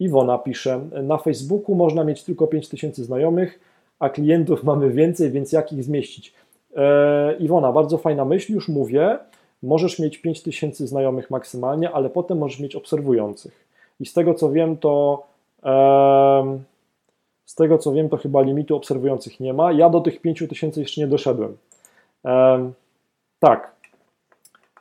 [0.00, 3.60] Iwona pisze, na Facebooku można mieć tylko 5000 znajomych,
[3.98, 6.34] a klientów mamy więcej, więc jak ich zmieścić?
[6.76, 9.18] E, Iwona, bardzo fajna myśl, już mówię.
[9.62, 13.66] Możesz mieć 5000 znajomych maksymalnie, ale potem możesz mieć obserwujących.
[14.00, 15.22] I z tego co wiem, to
[17.44, 19.72] z tego co wiem, to chyba limitu obserwujących nie ma.
[19.72, 21.56] Ja do tych 5000 jeszcze nie doszedłem.
[23.40, 23.74] Tak.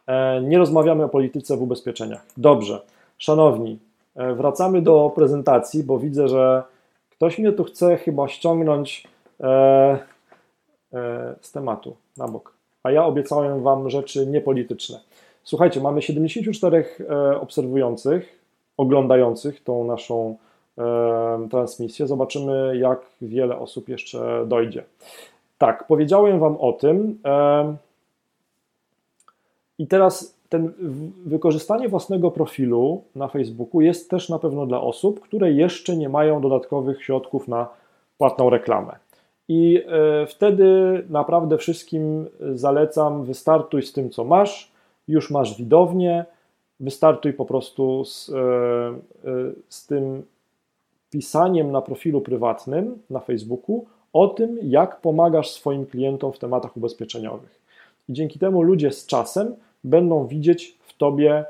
[0.07, 2.25] E, nie rozmawiamy o polityce w ubezpieczeniach.
[2.37, 2.81] Dobrze.
[3.17, 3.79] Szanowni,
[4.15, 6.63] e, wracamy do prezentacji, bo widzę, że
[7.09, 9.07] ktoś mnie tu chce chyba ściągnąć
[9.41, 9.99] e,
[11.41, 12.53] z tematu na bok.
[12.83, 14.99] A ja obiecałem Wam rzeczy niepolityczne.
[15.43, 16.85] Słuchajcie, mamy 74
[17.41, 18.39] obserwujących,
[18.77, 20.37] oglądających tą naszą
[21.51, 22.07] transmisję.
[22.07, 24.83] Zobaczymy, jak wiele osób jeszcze dojdzie.
[25.57, 27.19] Tak, powiedziałem Wam o tym.
[29.79, 30.73] I teraz ten
[31.25, 36.41] wykorzystanie własnego profilu na Facebooku jest też na pewno dla osób, które jeszcze nie mają
[36.41, 37.67] dodatkowych środków na
[38.17, 38.95] płatną reklamę.
[39.49, 44.71] I e, wtedy naprawdę wszystkim zalecam, wystartuj z tym, co masz,
[45.07, 46.25] już masz widownię,
[46.79, 48.95] wystartuj po prostu z, e, e,
[49.69, 50.23] z tym
[51.09, 57.59] pisaniem na profilu prywatnym na Facebooku o tym, jak pomagasz swoim klientom w tematach ubezpieczeniowych.
[58.09, 61.45] I dzięki temu ludzie z czasem będą widzieć w tobie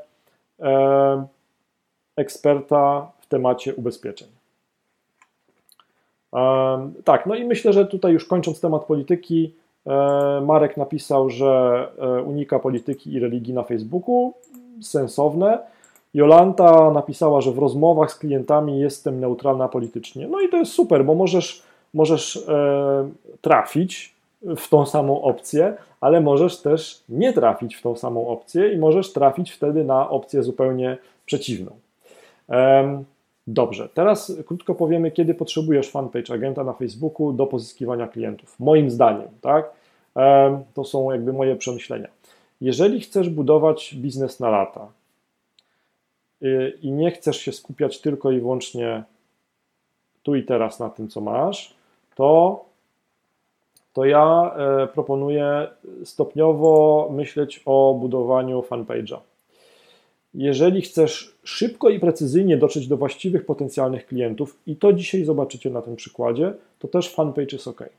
[2.15, 4.38] eksperta w temacie ubezpieczeń.
[7.03, 9.53] Tak, no i myślę, że tutaj już kończąc temat polityki,
[9.87, 14.33] e, Marek napisał, że e, unika polityki i religii na Facebooku.
[14.81, 15.59] Sensowne.
[16.13, 20.27] Jolanta napisała, że w rozmowach z klientami jestem neutralna politycznie.
[20.27, 21.63] No i to jest super, bo możesz,
[21.93, 23.09] możesz e,
[23.41, 28.77] trafić w tą samą opcję, ale możesz też nie trafić w tą samą opcję i
[28.77, 31.71] możesz trafić wtedy na opcję zupełnie przeciwną.
[33.51, 38.59] Dobrze, teraz krótko powiemy, kiedy potrzebujesz fanpage agenta na Facebooku do pozyskiwania klientów.
[38.59, 39.71] Moim zdaniem, tak?
[40.73, 42.07] To są jakby moje przemyślenia.
[42.61, 44.87] Jeżeli chcesz budować biznes na lata
[46.43, 49.03] y, i nie chcesz się skupiać tylko i wyłącznie
[50.23, 51.73] tu i teraz na tym, co masz,
[52.15, 52.65] to
[53.93, 55.67] to ja e, proponuję
[56.03, 59.17] stopniowo myśleć o budowaniu fanpage'a.
[60.33, 65.81] Jeżeli chcesz szybko i precyzyjnie dotrzeć do właściwych potencjalnych klientów, i to dzisiaj zobaczycie na
[65.81, 67.89] tym przykładzie, to też fanpage jest ok.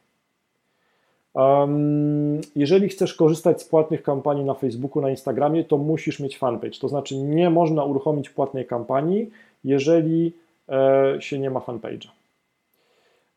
[2.57, 6.79] Jeżeli chcesz korzystać z płatnych kampanii na Facebooku, na Instagramie, to musisz mieć fanpage.
[6.81, 9.31] To znaczy, nie można uruchomić płatnej kampanii,
[9.65, 10.33] jeżeli
[10.69, 12.09] e, się nie ma fanpage'a.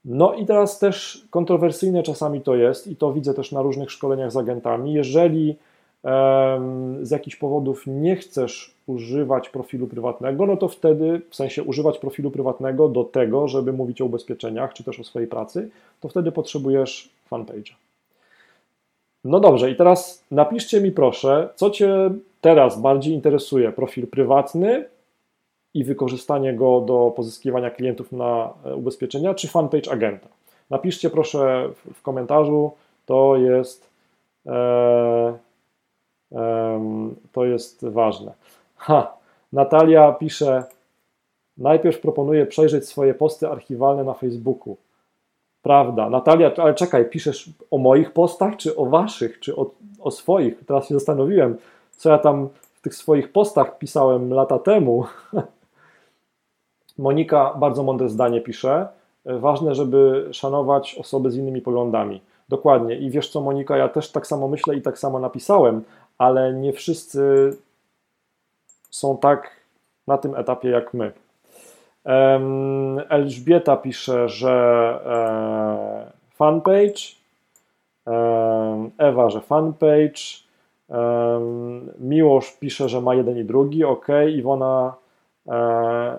[0.05, 4.31] No i teraz też kontrowersyjne czasami to jest, i to widzę też na różnych szkoleniach
[4.31, 4.93] z agentami.
[4.93, 5.55] Jeżeli
[7.01, 12.31] z jakichś powodów nie chcesz używać profilu prywatnego, no to wtedy, w sensie używać profilu
[12.31, 15.69] prywatnego do tego, żeby mówić o ubezpieczeniach, czy też o swojej pracy,
[16.01, 17.73] to wtedy potrzebujesz fanpage'a.
[19.23, 22.09] No dobrze, i teraz napiszcie mi proszę, co Cię
[22.41, 24.85] teraz bardziej interesuje, profil prywatny
[25.73, 30.27] i wykorzystanie go do pozyskiwania klientów na e, ubezpieczenia, czy fanpage agenta.
[30.69, 32.71] Napiszcie proszę w komentarzu,
[33.05, 33.89] to jest,
[34.45, 35.33] e,
[37.31, 38.31] to jest ważne.
[38.77, 39.13] Ha,
[39.53, 40.63] Natalia pisze,
[41.57, 44.77] najpierw proponuję przejrzeć swoje posty archiwalne na Facebooku.
[45.61, 50.65] Prawda, Natalia, ale czekaj, piszesz o moich postach, czy o waszych, czy o, o swoich?
[50.65, 51.57] Teraz się zastanowiłem,
[51.97, 55.05] co ja tam w tych swoich postach pisałem lata temu.
[56.97, 58.87] Monika bardzo mądre zdanie pisze.
[59.25, 62.21] Ważne, żeby szanować osoby z innymi poglądami.
[62.49, 62.95] Dokładnie.
[62.97, 65.83] I wiesz co, Monika, ja też tak samo myślę i tak samo napisałem,
[66.17, 67.53] ale nie wszyscy
[68.89, 69.51] są tak
[70.07, 71.11] na tym etapie jak my.
[73.09, 74.51] Elżbieta pisze, że
[75.05, 77.01] e, fanpage,
[78.97, 80.21] Ewa, że fanpage,
[81.99, 84.93] Miłosz pisze, że ma jeden i drugi, ok, Iwona
[85.47, 86.17] e,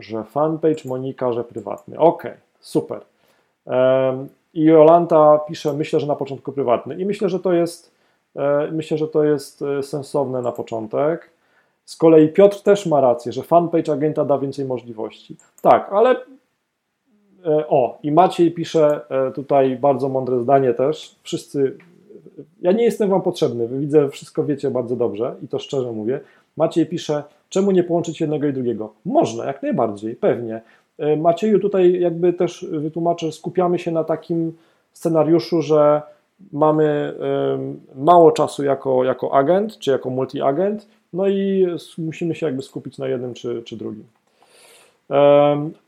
[0.00, 1.98] że fanpage, Monika, że prywatny.
[1.98, 2.22] Ok,
[2.60, 3.00] super.
[4.54, 6.94] I Jolanta pisze, myślę, że na początku prywatny.
[6.94, 7.93] I myślę, że to jest,
[8.72, 11.30] myślę, że to jest e, sensowne na początek.
[11.84, 15.36] Z kolei Piotr też ma rację, że fanpage agenta da więcej możliwości.
[15.62, 16.10] Tak, ale
[17.46, 19.00] e, o, i Maciej pisze
[19.34, 21.16] tutaj bardzo mądre zdanie też.
[21.22, 21.76] Wszyscy,
[22.62, 26.20] ja nie jestem Wam potrzebny, Wy widzę, wszystko wiecie bardzo dobrze i to szczerze mówię.
[26.56, 28.92] Maciej pisze, czemu nie połączyć jednego i drugiego?
[29.04, 30.60] Można, jak najbardziej, pewnie.
[30.98, 34.52] E, Macieju, tutaj jakby też wytłumaczę, skupiamy się na takim
[34.92, 36.02] scenariuszu, że
[36.52, 37.14] mamy
[37.94, 40.78] mało czasu jako, jako agent, czy jako multi-agent,
[41.12, 41.66] no i
[41.98, 44.04] musimy się jakby skupić na jednym czy, czy drugim.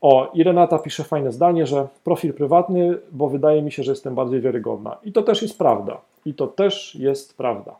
[0.01, 4.15] O, i Renata pisze fajne zdanie, że profil prywatny, bo wydaje mi się, że jestem
[4.15, 4.97] bardziej wiarygodna.
[5.03, 5.97] I to też jest prawda.
[6.25, 7.75] I to też jest prawda.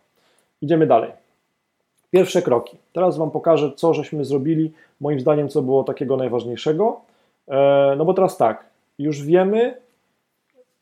[0.62, 1.12] Idziemy dalej.
[2.12, 2.78] Pierwsze kroki.
[2.94, 7.02] Teraz Wam pokażę, co żeśmy zrobili, moim zdaniem, co było takiego najważniejszego.
[7.48, 8.66] E, no bo teraz tak,
[9.00, 9.78] już wiemy,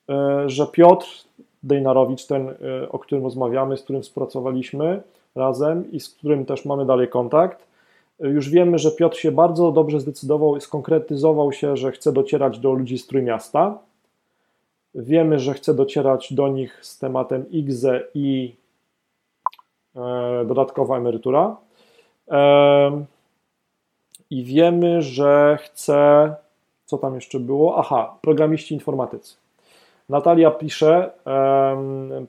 [0.09, 1.07] e, że Piotr
[1.65, 5.01] Dejnarowicz, ten, e, o którym rozmawiamy, z którym współpracowaliśmy
[5.35, 7.67] razem i z którym też mamy dalej kontakt,
[8.19, 12.97] już wiemy, że Piotr się bardzo dobrze zdecydował skonkretyzował się, że chce docierać do ludzi
[12.97, 13.77] z Trójmiasta.
[14.95, 18.55] Wiemy, że chce docierać do nich z tematem IGZE i
[19.95, 21.57] e, dodatkowa emerytura.
[22.31, 23.05] E,
[24.29, 26.35] I wiemy, że chce,
[26.85, 27.77] co tam jeszcze było?
[27.77, 29.44] Aha, programiści informatycy.
[30.09, 32.25] Natalia pisze, e,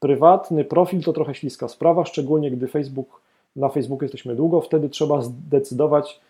[0.00, 3.20] prywatny profil to trochę śliska sprawa, szczególnie gdy Facebook
[3.56, 6.20] na Facebooku jesteśmy długo, wtedy trzeba zdecydować,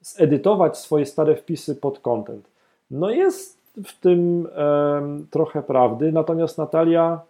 [0.00, 2.48] zedytować swoje stare wpisy pod content.
[2.90, 7.20] No jest w tym um, trochę prawdy, natomiast Natalia,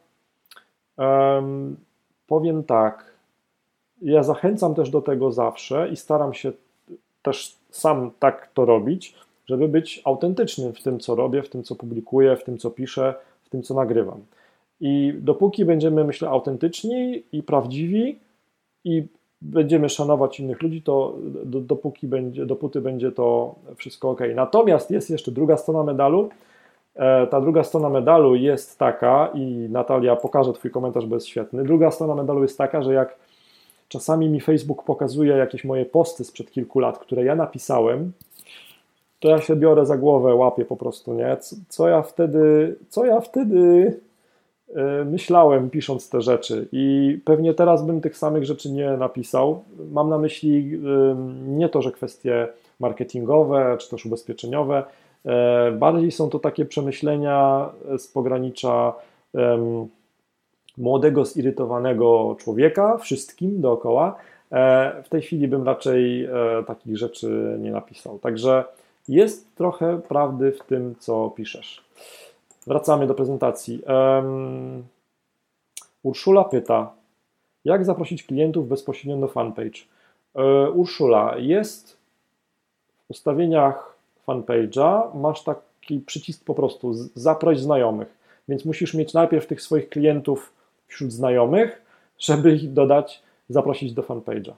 [0.96, 1.76] um,
[2.26, 3.12] powiem tak,
[4.02, 6.52] ja zachęcam też do tego zawsze i staram się
[7.22, 9.14] też sam tak to robić,
[9.46, 13.14] żeby być autentycznym w tym, co robię, w tym, co publikuję, w tym, co piszę,
[13.44, 14.20] w tym, co nagrywam.
[14.80, 18.18] I dopóki będziemy, myślę, autentyczni i prawdziwi
[18.84, 19.06] i
[19.42, 24.20] będziemy szanować innych ludzi, to dopóki będzie, dopóty będzie to wszystko ok.
[24.34, 26.28] Natomiast jest jeszcze druga strona medalu.
[26.94, 31.64] E, ta druga strona medalu jest taka, i Natalia pokaże Twój komentarz, bo jest świetny.
[31.64, 33.16] Druga strona medalu jest taka, że jak
[33.88, 38.12] czasami mi Facebook pokazuje jakieś moje posty sprzed kilku lat, które ja napisałem,
[39.20, 41.36] to ja się biorę za głowę, łapię po prostu, nie?
[41.68, 43.92] Co, ja wtedy, co ja wtedy
[44.74, 49.62] E, myślałem pisząc te rzeczy i pewnie teraz bym tych samych rzeczy nie napisał.
[49.92, 50.80] Mam na myśli
[51.46, 52.48] nie to, że kwestie
[52.80, 54.84] marketingowe czy też ubezpieczeniowe,
[55.24, 58.92] e, bardziej są to takie przemyślenia z pogranicza
[60.78, 64.16] młodego, zirytowanego człowieka, wszystkim dookoła.
[64.52, 66.28] E, w tej chwili bym raczej
[66.66, 68.18] takich rzeczy nie napisał.
[68.18, 68.64] Także
[69.08, 71.84] jest trochę prawdy w tym, co piszesz.
[72.66, 73.82] Wracamy do prezentacji.
[73.82, 74.84] Um,
[76.02, 76.92] Urszula pyta,
[77.64, 79.80] jak zaprosić klientów bezpośrednio do fanpage?
[80.34, 81.96] E, Urszula, jest
[83.06, 83.96] w ustawieniach
[84.28, 88.08] fanpage'a, masz taki przycisk po prostu zaproś znajomych,
[88.48, 90.52] więc musisz mieć najpierw tych swoich klientów
[90.86, 91.82] wśród znajomych,
[92.18, 94.52] żeby ich dodać, zaprosić do fanpage'a.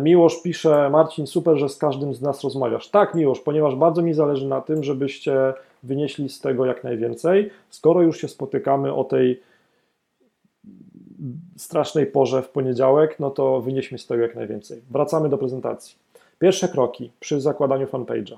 [0.00, 2.88] Miłosz pisze, Marcin, super, że z każdym z nas rozmawiasz.
[2.88, 7.50] Tak, Miłosz, ponieważ bardzo mi zależy na tym, żebyście wynieśli z tego jak najwięcej.
[7.70, 9.42] Skoro już się spotykamy o tej
[11.56, 14.82] strasznej porze w poniedziałek, no to wynieśmy z tego jak najwięcej.
[14.90, 15.96] Wracamy do prezentacji.
[16.38, 18.36] Pierwsze kroki przy zakładaniu fanpage'a.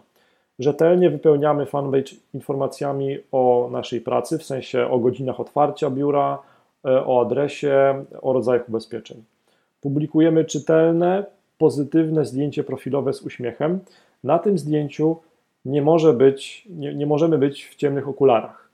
[0.59, 6.38] Rzetelnie wypełniamy fanpage informacjami o naszej pracy, w sensie o godzinach otwarcia biura,
[6.85, 9.24] e, o adresie, o rodzajach ubezpieczeń.
[9.83, 11.25] Publikujemy czytelne,
[11.59, 13.81] pozytywne zdjęcie profilowe z uśmiechem.
[14.25, 15.16] Na tym zdjęciu
[15.64, 18.68] nie, może być, nie, nie możemy być w ciemnych okularach.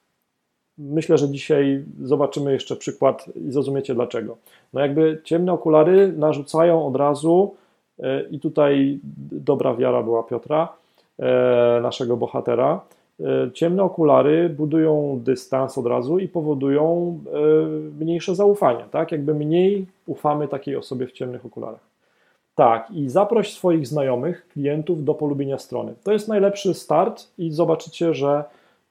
[0.79, 4.37] Myślę, że dzisiaj zobaczymy jeszcze przykład i zrozumiecie dlaczego.
[4.73, 7.55] No jakby ciemne okulary narzucają od razu,
[7.99, 9.01] e, i tutaj
[9.33, 10.69] dobra wiara była Piotra,
[11.19, 12.81] e, naszego bohatera,
[13.55, 19.13] ciemne okulary budują dystans od razu i powodują e, mniejsze zaufanie, tak?
[19.13, 21.89] Jakby mniej ufamy takiej osobie w ciemnych okularach.
[22.55, 25.95] Tak, i zaproś swoich znajomych, klientów do polubienia strony.
[26.05, 28.45] To jest najlepszy start i zobaczycie, że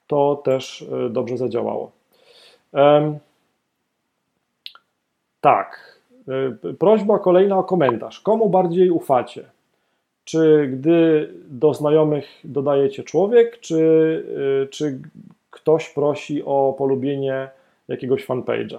[0.06, 1.90] to też e, dobrze zadziałało.
[5.40, 5.98] Tak,
[6.78, 8.20] prośba kolejna o komentarz.
[8.20, 9.44] Komu bardziej ufacie?
[10.28, 13.76] Czy gdy do znajomych dodajecie człowiek, czy,
[14.64, 14.98] y, czy
[15.50, 17.50] ktoś prosi o polubienie
[17.88, 18.78] jakiegoś fanpage'a.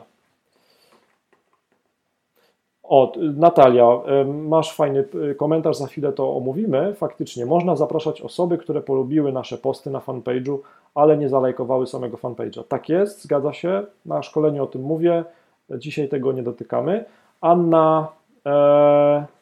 [2.83, 6.93] O, Natalia, y, masz fajny y, komentarz, za chwilę to omówimy.
[6.93, 10.57] Faktycznie można zapraszać osoby, które polubiły nasze posty na fanpage'u,
[10.95, 12.63] ale nie zalajkowały samego fanpage'a.
[12.63, 13.83] Tak jest, zgadza się.
[14.05, 15.23] Na szkoleniu o tym mówię.
[15.69, 17.05] Dzisiaj tego nie dotykamy.
[17.41, 18.07] Anna.
[18.45, 19.38] E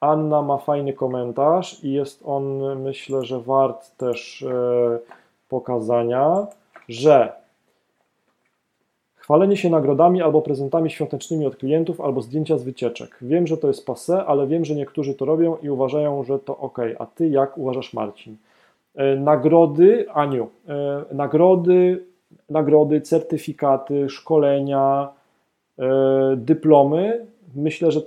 [0.00, 2.44] Anna ma fajny komentarz i jest on,
[2.82, 4.98] myślę, że wart też e,
[5.48, 6.46] pokazania,
[6.88, 7.32] że
[9.14, 13.18] chwalenie się nagrodami albo prezentami świątecznymi od klientów albo zdjęcia z wycieczek.
[13.22, 16.58] Wiem, że to jest passe, ale wiem, że niektórzy to robią i uważają, że to
[16.58, 16.78] ok.
[16.98, 18.36] A ty jak uważasz, Marcin?
[18.94, 22.04] E, nagrody, Aniu, e, nagrody,
[22.50, 25.08] nagrody, certyfikaty, szkolenia,
[26.36, 27.26] dyplomy.
[27.54, 28.00] Myślę, że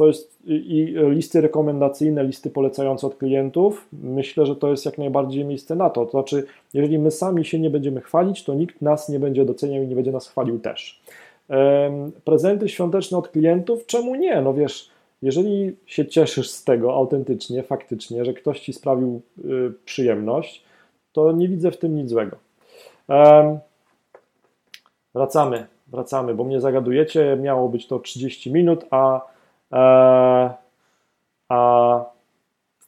[0.00, 3.88] to jest i listy rekomendacyjne, listy polecające od klientów.
[3.92, 6.04] Myślę, że to jest jak najbardziej miejsce na to.
[6.04, 9.82] To znaczy, jeżeli my sami się nie będziemy chwalić, to nikt nas nie będzie doceniał
[9.82, 11.02] i nie będzie nas chwalił też.
[12.24, 14.40] Prezenty świąteczne od klientów, czemu nie?
[14.40, 14.90] No wiesz,
[15.22, 20.64] jeżeli się cieszysz z tego autentycznie, faktycznie, że ktoś ci sprawił y, przyjemność,
[21.12, 22.36] to nie widzę w tym nic złego.
[25.14, 27.38] Wracamy, wracamy, bo mnie zagadujecie.
[27.40, 29.29] Miało być to 30 minut, a,
[29.70, 30.54] a,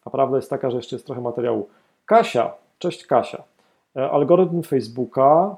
[0.05, 1.69] a prawda jest taka, że jeszcze jest trochę materiału.
[2.07, 3.43] Kasia, cześć Kasia.
[3.97, 5.57] E, algorytm Facebooka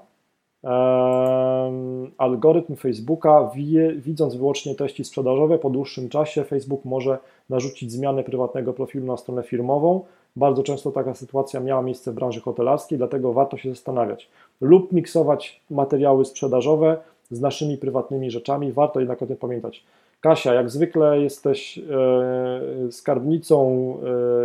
[2.18, 3.50] algorytm Facebooka,
[3.96, 7.18] widząc wyłącznie treści sprzedażowe, po dłuższym czasie Facebook może
[7.50, 10.04] narzucić zmianę prywatnego profilu na stronę firmową.
[10.36, 14.28] Bardzo często taka sytuacja miała miejsce w branży hotelarskiej, dlatego warto się zastanawiać.
[14.60, 16.96] Lub miksować materiały sprzedażowe
[17.30, 18.72] z naszymi prywatnymi rzeczami.
[18.72, 19.84] Warto jednak o tym pamiętać.
[20.24, 23.68] Kasia, jak zwykle jesteś e, skarbnicą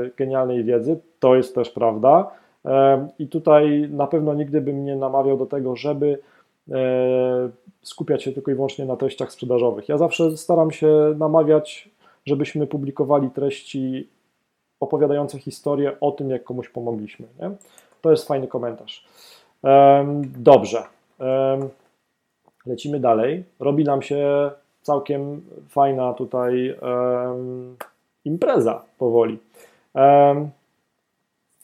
[0.06, 2.32] e, genialnej wiedzy, to jest też prawda.
[3.20, 6.20] I tutaj na pewno nigdy bym nie namawiał do tego, żeby
[6.72, 7.50] e,
[7.82, 9.90] skupiać się tylko i wyłącznie na treściach sprzedażowych.
[9.90, 11.90] Ja zawsze staram się namawiać,
[12.26, 14.10] żebyśmy publikowali treści
[14.80, 17.28] opowiadające historię o tym, jak komuś pomogliśmy.
[17.40, 17.52] Nie?
[18.02, 19.08] To jest fajny komentarz.
[20.38, 20.84] Dobrze.
[22.66, 23.44] Lecimy dalej.
[23.60, 24.52] Robi nam się
[24.82, 26.76] całkiem fajna tutaj
[28.26, 29.38] impreza powoli.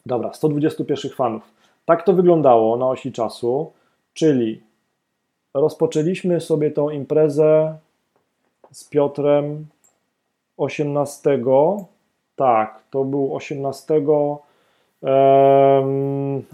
[0.05, 1.43] Dobra, 121 fanów.
[1.85, 3.71] Tak to wyglądało na osi czasu,
[4.13, 4.61] czyli
[5.53, 7.77] rozpoczęliśmy sobie tą imprezę
[8.71, 9.65] z Piotrem
[10.57, 11.39] 18.
[12.35, 14.01] Tak, to był 18,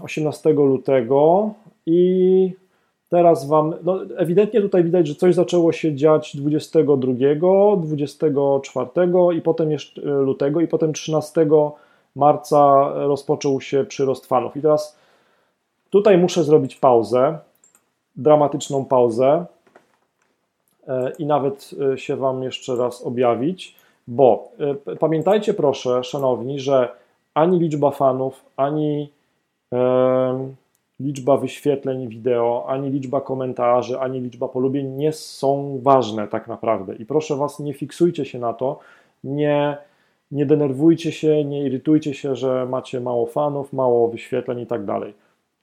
[0.02, 1.50] 18 lutego
[1.86, 2.52] i
[3.12, 7.12] teraz Wam, no ewidentnie tutaj widać, że coś zaczęło się dziać 22,
[7.76, 8.90] 24
[9.34, 11.46] i potem jeszcze lutego i potem 13
[12.16, 14.56] marca rozpoczął się przyrost fanów.
[14.56, 14.96] I teraz
[15.90, 17.38] tutaj muszę zrobić pauzę,
[18.16, 19.44] dramatyczną pauzę
[20.88, 23.76] e, i nawet e, się Wam jeszcze raz objawić,
[24.08, 24.48] bo
[24.86, 26.88] e, pamiętajcie proszę, szanowni, że
[27.34, 29.08] ani liczba fanów, ani
[31.02, 36.96] liczba wyświetleń wideo, ani liczba komentarzy, ani liczba polubień nie są ważne tak naprawdę.
[36.96, 38.78] I proszę Was, nie fiksujcie się na to,
[39.24, 39.78] nie
[40.32, 45.14] nie denerwujcie się, nie irytujcie się, że macie mało fanów, mało wyświetleń i tak dalej.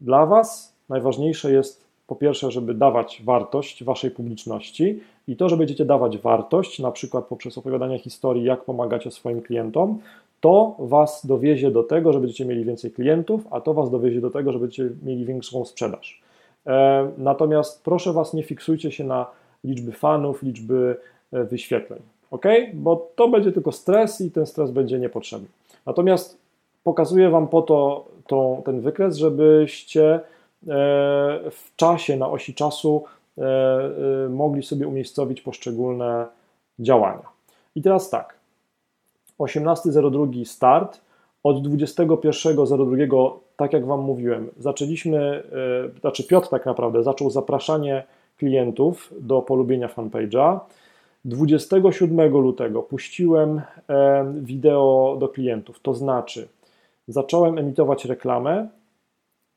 [0.01, 5.85] Dla Was najważniejsze jest po pierwsze, żeby dawać wartość Waszej publiczności i to, że będziecie
[5.85, 9.99] dawać wartość, na przykład poprzez opowiadanie historii, jak pomagacie swoim klientom,
[10.41, 14.29] to Was dowiezie do tego, że będziecie mieli więcej klientów, a to Was dowiezie do
[14.29, 16.21] tego, że będziecie mieli większą sprzedaż.
[16.67, 19.25] E, natomiast proszę Was, nie fiksujcie się na
[19.63, 20.97] liczby fanów, liczby
[21.31, 22.45] e, wyświetleń ok?
[22.73, 25.47] Bo to będzie tylko stres i ten stres będzie niepotrzebny.
[25.85, 26.37] Natomiast
[26.83, 30.19] pokazuję Wam po to tą, ten wykres, żebyście e,
[31.51, 33.03] w czasie, na osi czasu
[34.29, 36.27] mogli sobie umiejscowić poszczególne
[36.79, 37.25] działania.
[37.75, 38.38] I teraz tak,
[39.39, 41.01] 18.02 start,
[41.43, 45.43] od 21.02, tak jak Wam mówiłem, zaczęliśmy,
[46.01, 48.03] znaczy Piotr tak naprawdę zaczął zapraszanie
[48.37, 50.59] klientów do polubienia fanpage'a.
[51.25, 53.61] 27 lutego puściłem
[54.41, 56.47] wideo do klientów, to znaczy
[57.07, 58.67] zacząłem emitować reklamę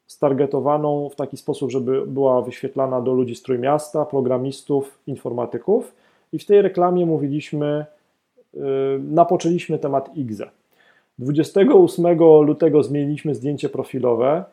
[0.06, 5.94] stargetowaną w taki sposób, żeby była wyświetlana do ludzi z Trójmiasta, programistów, informatyków.
[6.32, 7.86] I w tej reklamie mówiliśmy,
[8.98, 10.50] napoczęliśmy temat IGZE.
[11.18, 14.44] 28 lutego zmieniliśmy zdjęcie profilowe.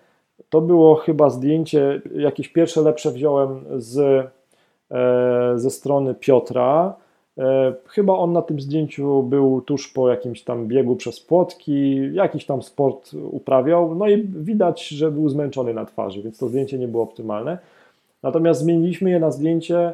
[0.50, 4.30] To było chyba zdjęcie, jakieś pierwsze lepsze wziąłem z
[4.92, 6.96] E, ze strony Piotra.
[7.38, 12.46] E, chyba on na tym zdjęciu był tuż po jakimś tam biegu przez płotki, jakiś
[12.46, 16.88] tam sport uprawiał, no i widać, że był zmęczony na twarzy, więc to zdjęcie nie
[16.88, 17.58] było optymalne.
[18.24, 19.94] Natomiast zmieniliśmy je na zdjęcie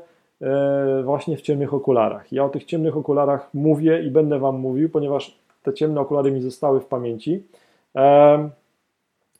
[1.03, 2.31] właśnie w ciemnych okularach.
[2.31, 6.41] Ja o tych ciemnych okularach mówię i będę Wam mówił, ponieważ te ciemne okulary mi
[6.41, 7.43] zostały w pamięci.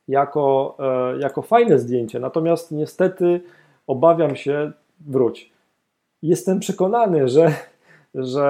[0.08, 0.78] Jako,
[1.20, 3.42] jako fajne zdjęcie, natomiast niestety
[3.88, 4.72] obawiam się,
[5.08, 5.52] wróć.
[6.24, 7.54] Jestem przekonany, że,
[8.16, 8.44] że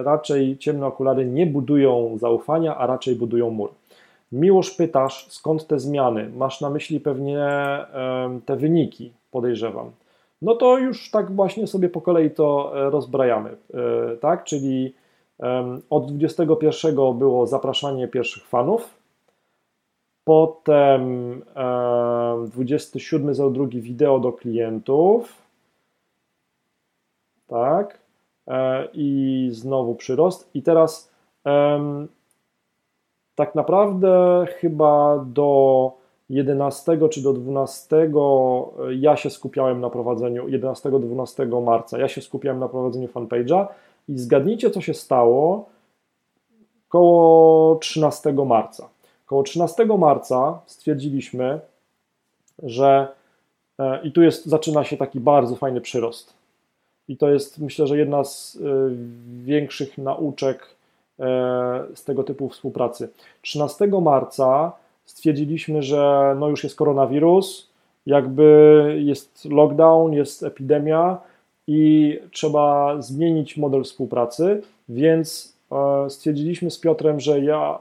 [0.00, 3.70] e, raczej ciemne okulary nie budują zaufania, a raczej budują mur.
[4.32, 6.30] Miłoż pytasz, skąd te zmiany?
[6.36, 7.48] Masz na myśli pewnie
[8.46, 9.90] te wyniki, podejrzewam.
[10.42, 13.56] No to już tak właśnie sobie po kolei to e, rozbrajamy, e,
[14.16, 14.44] tak?
[14.44, 14.94] Czyli
[15.90, 18.98] od 21 było zapraszanie pierwszych fanów,
[20.24, 21.42] potem
[22.46, 25.42] 27.02 wideo do klientów,
[27.46, 27.98] tak?
[28.48, 30.50] E, i znowu przyrost.
[30.54, 31.12] I teraz
[33.34, 36.01] tak naprawdę chyba do
[36.32, 38.10] 11 czy do 12
[39.00, 43.66] ja się skupiałem na prowadzeniu, 11-12 marca, ja się skupiałem na prowadzeniu fanpage'a
[44.08, 45.68] i zgadnijcie, co się stało
[46.88, 48.88] koło 13 marca.
[49.26, 51.60] Koło 13 marca stwierdziliśmy,
[52.62, 53.08] że
[53.78, 56.34] e, i tu jest, zaczyna się taki bardzo fajny przyrost.
[57.08, 58.60] I to jest, myślę, że jedna z e,
[59.44, 60.66] większych nauczek
[61.20, 61.24] e,
[61.94, 63.08] z tego typu współpracy.
[63.42, 64.72] 13 marca
[65.04, 67.70] stwierdziliśmy, że no już jest koronawirus,
[68.06, 71.18] jakby jest lockdown, jest epidemia
[71.66, 75.56] i trzeba zmienić model współpracy, więc
[76.08, 77.78] stwierdziliśmy z Piotrem, że ja,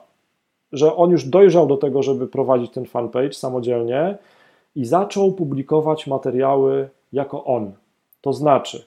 [0.71, 4.17] że on już dojrzał do tego, żeby prowadzić ten fanpage samodzielnie
[4.75, 7.71] i zaczął publikować materiały jako on.
[8.21, 8.85] To znaczy,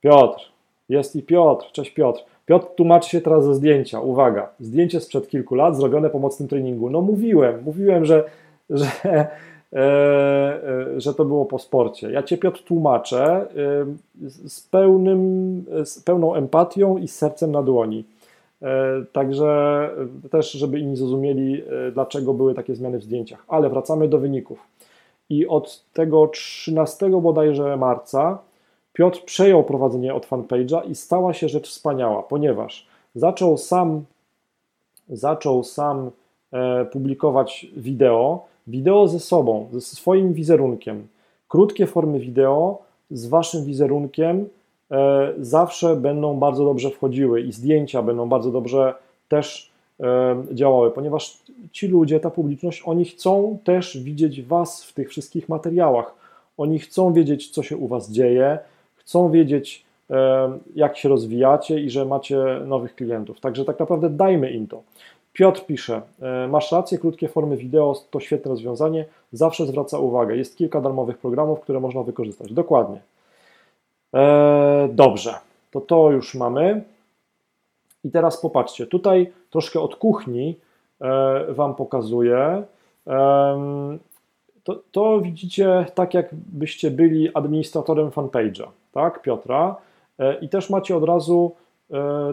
[0.00, 0.53] Piotr,
[0.88, 2.24] jest i Piotr, cześć Piotr.
[2.46, 4.00] Piotr tłumaczy się teraz ze zdjęcia.
[4.00, 6.90] Uwaga, zdjęcie sprzed kilku lat zrobione po mocnym treningu.
[6.90, 8.24] No mówiłem, mówiłem, że,
[8.70, 9.28] że, e,
[9.72, 12.10] e, że to było po sporcie.
[12.10, 13.46] Ja Cię Piotr tłumaczę e,
[14.28, 18.04] z, pełnym, z pełną empatią i z sercem na dłoni.
[18.62, 19.90] E, także
[20.30, 23.44] też, żeby inni zrozumieli, e, dlaczego były takie zmiany w zdjęciach.
[23.48, 24.58] Ale wracamy do wyników.
[25.30, 28.38] I od tego 13 bodajże marca
[28.94, 34.04] Piotr przejął prowadzenie od fanpage'a i stała się rzecz wspaniała, ponieważ zaczął sam,
[35.08, 36.10] zaczął sam
[36.52, 41.08] e, publikować wideo, wideo ze sobą, ze swoim wizerunkiem,
[41.48, 42.78] krótkie formy wideo
[43.10, 44.48] z waszym wizerunkiem,
[44.90, 48.94] E, zawsze będą bardzo dobrze wchodziły i zdjęcia będą bardzo dobrze
[49.28, 49.70] też
[50.00, 51.38] e, działały, ponieważ
[51.72, 56.14] ci ludzie, ta publiczność, oni chcą też widzieć Was w tych wszystkich materiałach.
[56.56, 58.58] Oni chcą wiedzieć, co się u Was dzieje,
[59.04, 63.40] chcą wiedzieć, e, jak się rozwijacie i że macie nowych klientów.
[63.40, 64.82] Także tak naprawdę dajmy im to.
[65.32, 66.02] Piotr pisze,
[66.48, 70.36] masz rację, krótkie formy wideo to świetne rozwiązanie, zawsze zwraca uwagę.
[70.36, 72.52] Jest kilka darmowych programów, które można wykorzystać.
[72.52, 73.00] Dokładnie.
[74.14, 75.34] E, dobrze,
[75.70, 76.84] to to już mamy.
[78.04, 80.56] I teraz popatrzcie, tutaj troszkę od kuchni
[81.00, 82.62] e, Wam pokazuję.
[84.64, 89.76] To, to, widzicie tak, jakbyście byli administratorem fanpage'a, tak, Piotra.
[90.18, 91.52] E, I też macie od razu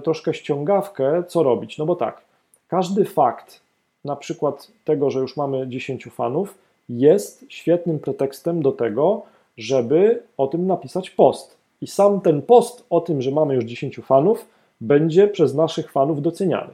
[0.03, 1.77] troszkę ściągawkę, co robić.
[1.77, 2.21] No bo tak,
[2.67, 3.61] każdy fakt,
[4.05, 6.57] na przykład tego, że już mamy 10 fanów,
[6.89, 9.21] jest świetnym pretekstem do tego,
[9.57, 11.57] żeby o tym napisać post.
[11.81, 14.45] I sam ten post o tym, że mamy już 10 fanów,
[14.81, 16.73] będzie przez naszych fanów doceniany.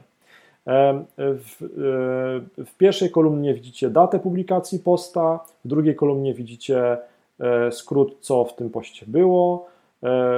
[1.18, 6.98] W, e, w, pierwszej kolumnie widzicie datę publikacji posta, w drugiej kolumnie widzicie
[7.40, 9.77] e, skrót, co w tym poście było, e,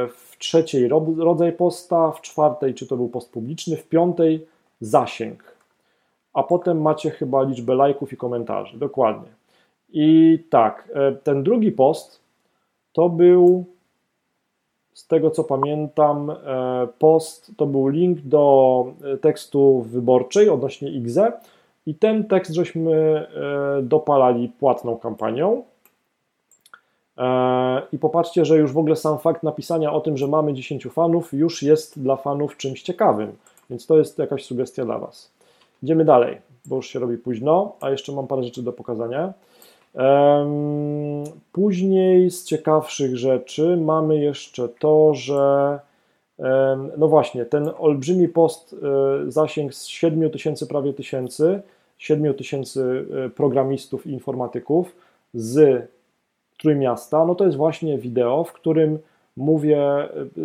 [0.08, 0.88] w trzeciej
[1.18, 4.46] rodzaj posta, w czwartej, czy to był post publiczny, w piątej
[4.80, 5.56] zasięg.
[6.34, 8.78] A potem macie chyba liczbę lajków i komentarzy.
[8.78, 9.28] Dokładnie.
[9.92, 10.88] I tak,
[11.22, 12.20] ten drugi post
[12.92, 13.64] to był
[15.00, 16.36] z tego co pamiętam, e,
[16.98, 21.32] post to był link do e, tekstu wyborczej odnośnie IGZE
[21.86, 25.62] i ten tekst żeśmy e, dopalali płatną kampanią.
[27.92, 31.32] I popatrzcie, że już w ogóle sam fakt napisania o tym, że mamy 10 fanów,
[31.32, 33.32] już jest dla fanów czymś ciekawym,
[33.70, 35.30] więc to jest jakaś sugestia dla Was.
[35.82, 39.32] Idziemy dalej, bo już się robi późno, a jeszcze mam parę rzeczy do pokazania.
[41.52, 45.78] Później z ciekawszych rzeczy mamy jeszcze to, że
[46.98, 48.76] no właśnie, ten olbrzymi post
[49.26, 51.62] e, zasięg z 7 tysięcy prawie tysięcy,
[51.98, 54.96] 7 tysięcy e, programistów i informatyków
[55.34, 55.86] z
[56.60, 58.98] Trójmiasta, no to jest właśnie wideo, w którym
[59.36, 59.82] mówię,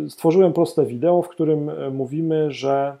[0.06, 2.96] e, stworzyłem proste wideo, w którym mówimy, że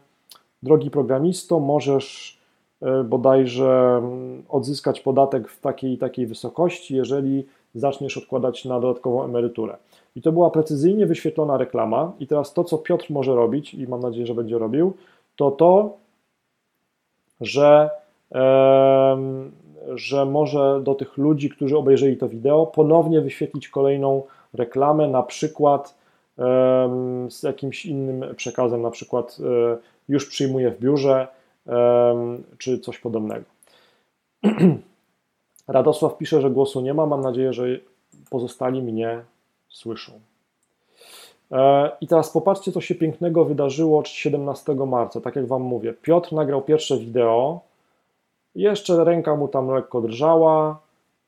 [0.62, 2.36] drogi programisto, możesz
[2.82, 9.76] E, bodajże mm, odzyskać podatek w takiej takiej wysokości, jeżeli zaczniesz odkładać na dodatkową emeryturę.
[10.16, 12.12] I to była precyzyjnie wyświetlona reklama.
[12.20, 14.92] I teraz to, co Piotr może robić, i mam nadzieję, że będzie robił,
[15.36, 15.96] to to,
[17.40, 17.90] że,
[18.34, 19.16] e,
[19.94, 24.22] że może do tych ludzi, którzy obejrzeli to wideo, ponownie wyświetlić kolejną
[24.54, 25.94] reklamę, na przykład
[27.28, 29.76] z jakimś innym przekazem, na przykład e,
[30.08, 31.28] już przyjmuję w biurze,
[32.58, 33.44] czy coś podobnego.
[35.68, 37.06] Radosław pisze, że głosu nie ma.
[37.06, 37.66] Mam nadzieję, że
[38.30, 39.20] pozostali mnie
[39.68, 40.12] słyszą.
[41.52, 45.20] E, I teraz popatrzcie, co się pięknego wydarzyło 17 marca.
[45.20, 47.60] Tak jak Wam mówię, Piotr nagrał pierwsze wideo.
[48.56, 50.78] Jeszcze ręka mu tam lekko drżała.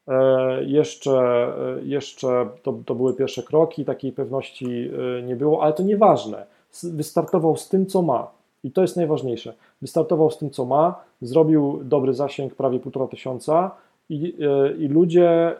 [0.08, 4.90] E, jeszcze, e, jeszcze to, to były pierwsze kroki, takiej pewności
[5.24, 6.46] nie było, ale to nieważne.
[6.82, 8.30] wystartował z tym, co ma.
[8.64, 9.54] I to jest najważniejsze.
[9.82, 13.70] Wystartował z tym, co ma, zrobił dobry zasięg, prawie półtora tysiąca
[14.08, 14.34] i,
[14.78, 15.56] i ludzie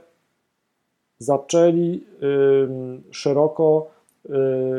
[1.19, 2.05] zaczęli
[3.11, 3.87] szeroko
[4.27, 4.31] y,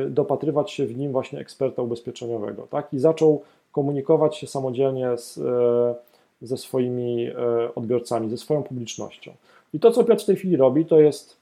[0.09, 2.67] dopatrywać się w nim właśnie eksperta ubezpieczeniowego.
[2.69, 2.93] Tak?
[2.93, 5.95] I zaczął komunikować się samodzielnie z, e,
[6.41, 7.33] ze swoimi e,
[7.75, 9.31] odbiorcami, ze swoją publicznością.
[9.73, 11.37] I to, co Piotr w tej chwili robi, to jest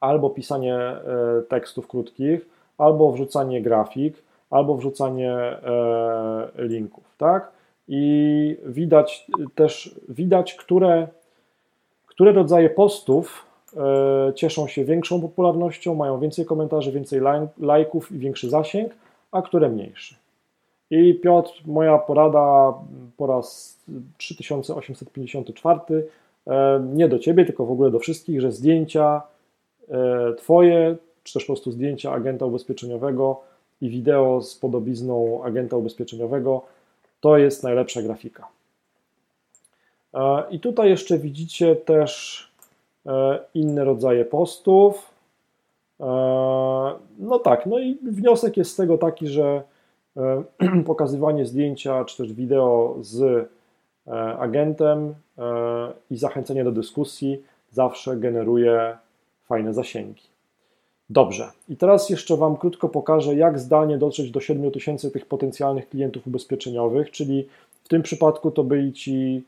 [0.00, 1.00] albo pisanie e,
[1.48, 2.46] tekstów krótkich,
[2.78, 5.36] albo wrzucanie grafik, albo wrzucanie
[6.58, 7.50] linków, tak?
[7.88, 11.08] I widać też, widać, które,
[12.06, 13.46] które rodzaje postów
[14.34, 17.20] cieszą się większą popularnością, mają więcej komentarzy, więcej
[17.58, 18.92] lajków i większy zasięg,
[19.32, 20.14] a które mniejszy.
[20.90, 22.74] I Piotr, moja porada
[23.16, 23.78] po raz
[24.18, 25.80] 3854,
[26.46, 29.22] e, nie do Ciebie, tylko w ogóle do wszystkich, że zdjęcia
[29.88, 33.40] e, Twoje, czy też po prostu zdjęcia agenta ubezpieczeniowego
[33.80, 36.62] i wideo z podobizną agenta ubezpieczeniowego
[37.20, 38.48] to jest najlepsza grafika.
[40.14, 42.48] E, I tutaj jeszcze widzicie też
[43.54, 45.10] inne rodzaje postów.
[47.18, 49.62] No tak, no i wniosek jest z tego taki, że
[50.86, 53.22] pokazywanie zdjęcia czy też wideo z
[54.06, 57.42] e, agentem e, i zachęcenie do dyskusji
[57.72, 58.96] zawsze generuje
[59.44, 60.22] fajne zasięgi.
[61.10, 66.26] Dobrze, i teraz jeszcze Wam krótko pokażę, jak zdalnie dotrzeć do 7000 tych potencjalnych klientów
[66.26, 67.48] ubezpieczeniowych, czyli
[67.84, 69.44] w tym przypadku to byli ci,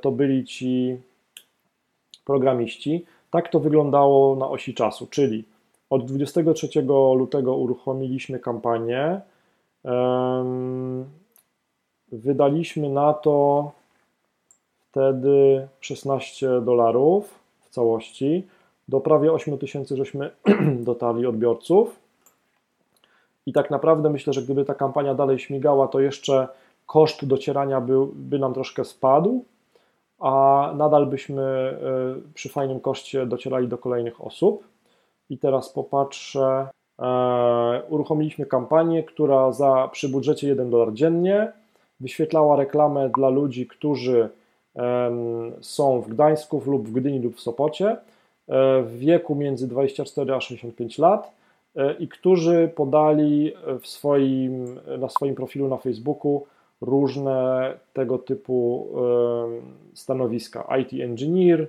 [0.00, 0.96] to byli ci
[2.24, 3.04] programiści.
[3.30, 5.44] Tak to wyglądało na osi czasu, czyli
[5.90, 6.68] od 23
[7.16, 9.20] lutego uruchomiliśmy kampanię.
[12.12, 13.70] Wydaliśmy na to
[14.90, 18.46] wtedy 16 dolarów w całości.
[18.88, 20.30] Do prawie 8 tysięcy żeśmy
[20.90, 22.00] dotarli odbiorców.
[23.46, 26.48] I tak naprawdę myślę, że gdyby ta kampania dalej śmigała, to jeszcze
[26.86, 29.44] koszt docierania by, by nam troszkę spadł,
[30.18, 31.78] a nadal byśmy e,
[32.34, 34.64] przy fajnym koszcie docierali do kolejnych osób.
[35.30, 36.68] I teraz popatrzę.
[36.98, 41.52] E, uruchomiliśmy kampanię, która za, przy budżecie 1 dolar dziennie
[42.00, 44.28] wyświetlała reklamę dla ludzi, którzy
[45.60, 47.96] są w Gdańsku lub w Gdyni lub w Sopocie e,
[48.82, 51.32] w wieku między 24 a 65 lat
[51.76, 56.46] e, i którzy podali w swoim, na swoim profilu na Facebooku
[56.80, 58.88] różne tego typu
[59.94, 60.76] stanowiska.
[60.78, 61.66] IT engineer,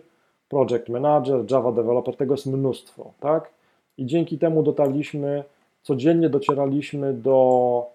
[0.51, 3.51] project manager, Java developer, tego jest mnóstwo, tak?
[3.97, 5.43] I dzięki temu dotarliśmy,
[5.81, 7.85] codziennie docieraliśmy do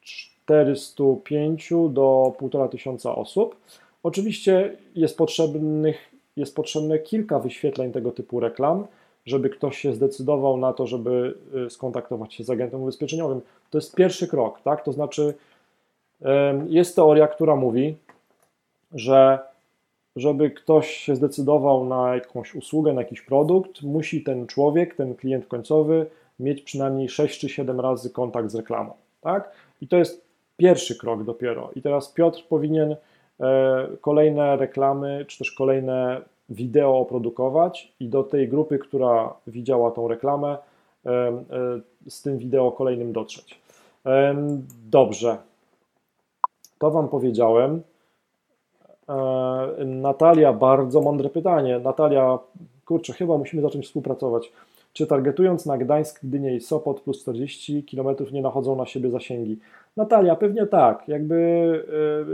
[0.00, 3.56] 405 mm, do 1,5 tysiąca osób.
[4.02, 8.86] Oczywiście jest, potrzebnych, jest potrzebne kilka wyświetleń tego typu reklam,
[9.26, 11.34] żeby ktoś się zdecydował na to, żeby
[11.66, 13.40] y, skontaktować się z agentem ubezpieczeniowym.
[13.70, 14.84] To jest pierwszy krok, tak?
[14.84, 15.34] To znaczy,
[16.68, 17.96] jest teoria, która mówi,
[18.94, 19.38] że
[20.16, 25.46] żeby ktoś się zdecydował na jakąś usługę, na jakiś produkt, musi ten człowiek, ten klient
[25.46, 26.06] końcowy
[26.40, 28.92] mieć przynajmniej 6 czy 7 razy kontakt z reklamą.
[29.20, 29.52] Tak?
[29.80, 30.24] I to jest
[30.56, 31.70] pierwszy krok dopiero.
[31.76, 32.96] I teraz Piotr powinien
[33.40, 40.08] e, kolejne reklamy, czy też kolejne wideo oprodukować i do tej grupy, która widziała tą
[40.08, 40.58] reklamę,
[41.06, 41.40] e, e,
[42.06, 43.62] z tym wideo kolejnym dotrzeć.
[44.90, 45.36] Dobrze.
[46.78, 47.82] To Wam powiedziałem.
[49.08, 51.78] E, Natalia, bardzo mądre pytanie.
[51.78, 52.38] Natalia,
[52.84, 54.52] kurczę, chyba musimy zacząć współpracować.
[54.92, 59.58] Czy targetując na Gdańsk, Gdynię i Sopot plus 40 km nie nachodzą na siebie zasięgi?
[59.96, 61.08] Natalia, pewnie tak.
[61.08, 61.34] Jakby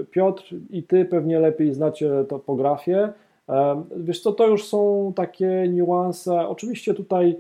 [0.03, 3.13] e, Piotr i ty pewnie lepiej znacie topografię.
[3.49, 6.49] E, wiesz co, to już są takie niuanse.
[6.49, 7.37] Oczywiście tutaj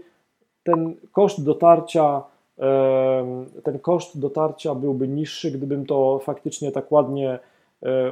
[0.64, 2.22] ten koszt dotarcia
[3.64, 7.38] ten koszt dotarcia byłby niższy, gdybym to faktycznie tak ładnie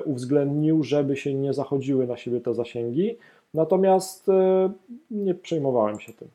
[0.04, 3.16] uwzględnił, żeby się nie zachodziły na siebie te zasięgi.
[3.54, 4.70] Natomiast e,
[5.10, 6.28] nie przejmowałem się tym.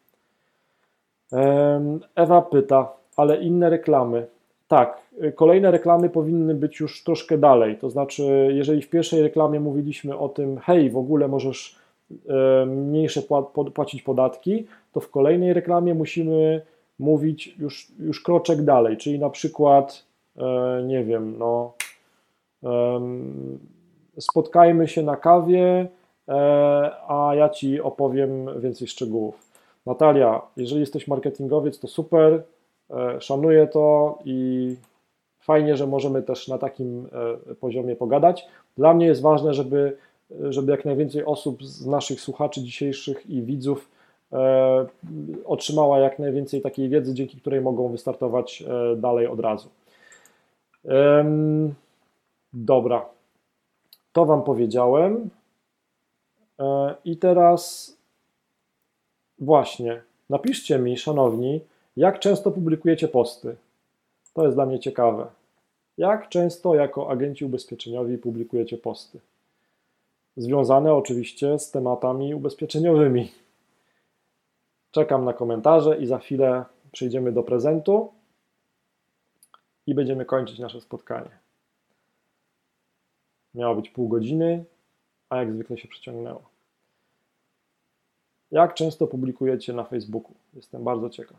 [2.16, 4.26] Ewa pyta, ale inne reklamy.
[4.68, 7.78] Tak, e, kolejne reklamy powinny być już troszkę dalej.
[7.78, 11.82] To znaczy, jeżeli w pierwszej reklamie mówiliśmy o tym, hej, w ogóle możesz
[12.68, 13.22] mniejsze
[13.74, 16.62] płacić podatki, to w kolejnej reklamie musimy
[17.00, 20.06] mówić już, już kroczek dalej, czyli na przykład,
[20.86, 21.74] nie wiem, no,
[24.20, 25.88] spotkajmy się na kawie,
[26.28, 26.34] e,
[27.08, 29.48] a ja Ci opowiem więcej szczegółów.
[29.86, 32.44] Natalia, jeżeli jesteś marketingowiec, to super,
[32.90, 34.76] e, szanuję to i
[35.40, 37.08] fajnie, że możemy też na takim
[37.50, 38.48] e, poziomie pogadać.
[38.78, 39.98] Dla mnie jest ważne, żeby,
[40.50, 43.90] żeby jak najwięcej osób z naszych słuchaczy dzisiejszych i widzów
[45.46, 48.64] otrzymała jak najwięcej takiej wiedzy, dzięki której mogą wystartować
[48.98, 49.70] dalej od razu.
[52.54, 53.06] Dobra,
[54.14, 55.30] to Wam powiedziałem.
[57.06, 57.94] I teraz
[59.40, 61.62] właśnie, napiszcie mi, szanowni,
[61.98, 63.56] jak często publikujecie posty.
[64.34, 65.28] To jest dla mnie ciekawe.
[65.98, 69.20] Jak często jako agenci ubezpieczeniowi publikujecie posty?
[70.38, 73.32] Związane oczywiście z tematami ubezpieczeniowymi.
[74.92, 78.14] Czekam na komentarze i za chwilę przejdziemy do prezentu
[79.88, 81.41] i będziemy kończyć nasze spotkanie.
[83.56, 84.66] Miało być pół godziny,
[85.30, 86.42] a jak zwykle się przeciągnęło.
[88.52, 90.34] Jak często publikujecie na Facebooku?
[90.54, 91.38] Jestem bardzo ciekaw.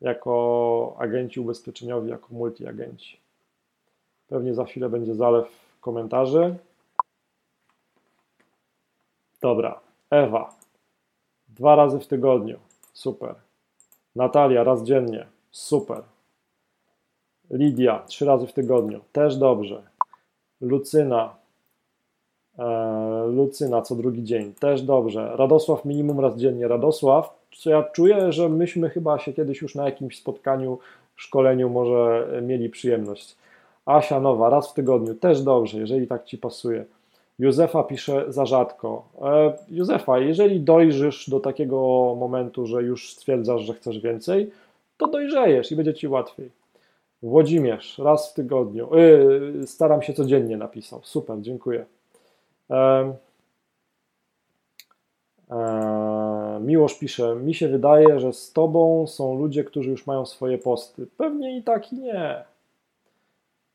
[0.00, 3.18] Jako agenci ubezpieczeniowi, jako multiagenci.
[4.28, 5.46] Pewnie za chwilę będzie zalew
[5.80, 6.56] komentarzy.
[9.40, 9.80] Dobra.
[10.10, 10.54] Ewa.
[11.48, 12.58] Dwa razy w tygodniu.
[12.92, 13.34] Super.
[14.16, 15.26] Natalia, raz dziennie.
[15.50, 16.02] Super.
[17.50, 19.00] Lidia, trzy razy w tygodniu.
[19.12, 19.82] Też dobrze.
[20.64, 21.34] Lucyna.
[22.58, 24.52] E, Lucyna, co drugi dzień.
[24.52, 25.32] Też dobrze.
[25.36, 26.68] Radosław, minimum raz dziennie.
[26.68, 30.78] Radosław, co ja czuję, że myśmy chyba się kiedyś już na jakimś spotkaniu,
[31.16, 33.36] szkoleniu może mieli przyjemność.
[33.86, 36.84] Asia Nowa, raz w tygodniu, też dobrze, jeżeli tak Ci pasuje.
[37.38, 39.08] Józefa pisze za rzadko.
[39.22, 41.76] E, Józefa, jeżeli dojrzysz do takiego
[42.18, 44.50] momentu, że już stwierdzasz, że chcesz więcej,
[44.96, 46.50] to dojrzejesz i będzie Ci łatwiej.
[47.24, 48.88] Włodzimierz, raz w tygodniu.
[48.96, 51.00] Yy, staram się codziennie napisał.
[51.02, 51.84] Super, dziękuję.
[52.70, 53.14] E,
[55.50, 60.58] e, Miłosz pisze, mi się wydaje, że z Tobą są ludzie, którzy już mają swoje
[60.58, 61.06] posty.
[61.16, 62.44] Pewnie i tak i nie.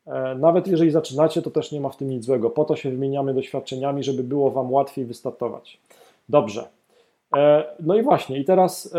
[0.06, 2.50] E, nawet jeżeli zaczynacie, to też nie ma w tym nic złego.
[2.50, 5.80] Po to się wymieniamy doświadczeniami, żeby było Wam łatwiej wystartować.
[6.28, 6.68] Dobrze.
[7.36, 8.94] E, no i właśnie, i teraz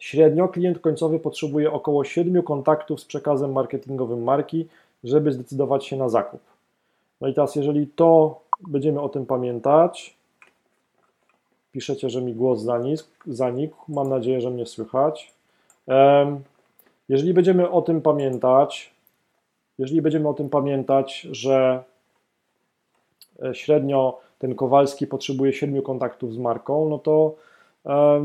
[0.00, 4.66] średnio klient końcowy potrzebuje około 7 kontaktów z przekazem marketingowym marki,
[5.04, 6.40] żeby zdecydować się na zakup.
[7.20, 10.16] No i teraz, jeżeli to będziemy o tym pamiętać,
[11.72, 12.66] piszecie, że mi głos
[13.26, 15.32] zanikł, mam nadzieję, że mnie słychać.
[17.08, 18.94] Jeżeli będziemy o tym pamiętać,
[19.78, 21.84] jeżeli będziemy o tym pamiętać, że
[23.42, 27.34] e, średnio ten Kowalski potrzebuje siedmiu kontaktów z marką, no to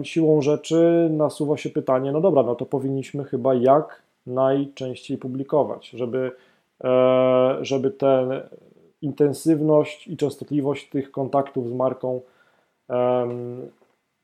[0.04, 6.32] siłą rzeczy nasuwa się pytanie, no dobra, no to powinniśmy chyba jak najczęściej publikować, żeby,
[6.84, 8.42] e, żeby tę
[9.02, 12.22] intensywność i częstotliwość tych kontaktów z marką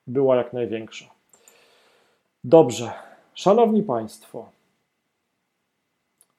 [0.08, 1.06] była jak największa.
[2.44, 2.92] Dobrze,
[3.34, 4.46] Szanowni Państwo,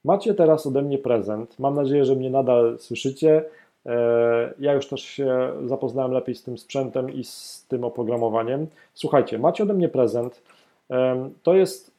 [0.04, 1.58] Macie teraz ode mnie prezent.
[1.58, 3.44] Mam nadzieję, że mnie nadal słyszycie.
[3.86, 8.66] E, ja już też się zapoznałem lepiej z tym sprzętem i z tym oprogramowaniem.
[8.94, 10.42] Słuchajcie, macie ode mnie prezent.
[10.90, 11.90] E, to jest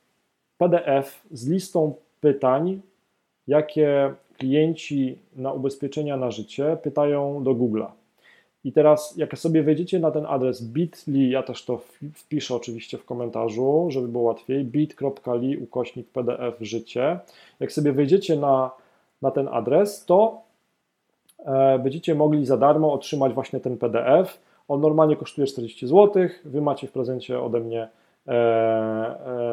[0.58, 2.82] PDF z listą pytań,
[3.48, 7.88] jakie klienci na ubezpieczenia na życie pytają do Google'a.
[8.64, 11.82] I teraz, jak sobie wejdziecie na ten adres bit.ly, ja też to
[12.16, 17.20] wpiszę oczywiście w komentarzu, żeby było łatwiej, bit.ly ukośnik pdf życie.
[17.60, 18.72] Jak sobie wejdziecie na,
[19.22, 20.42] na ten adres, to
[21.80, 24.40] będziecie mogli za darmo otrzymać właśnie ten PDF.
[24.68, 27.88] On normalnie kosztuje 40 zł, wy macie w prezencie ode mnie
[28.28, 28.34] e,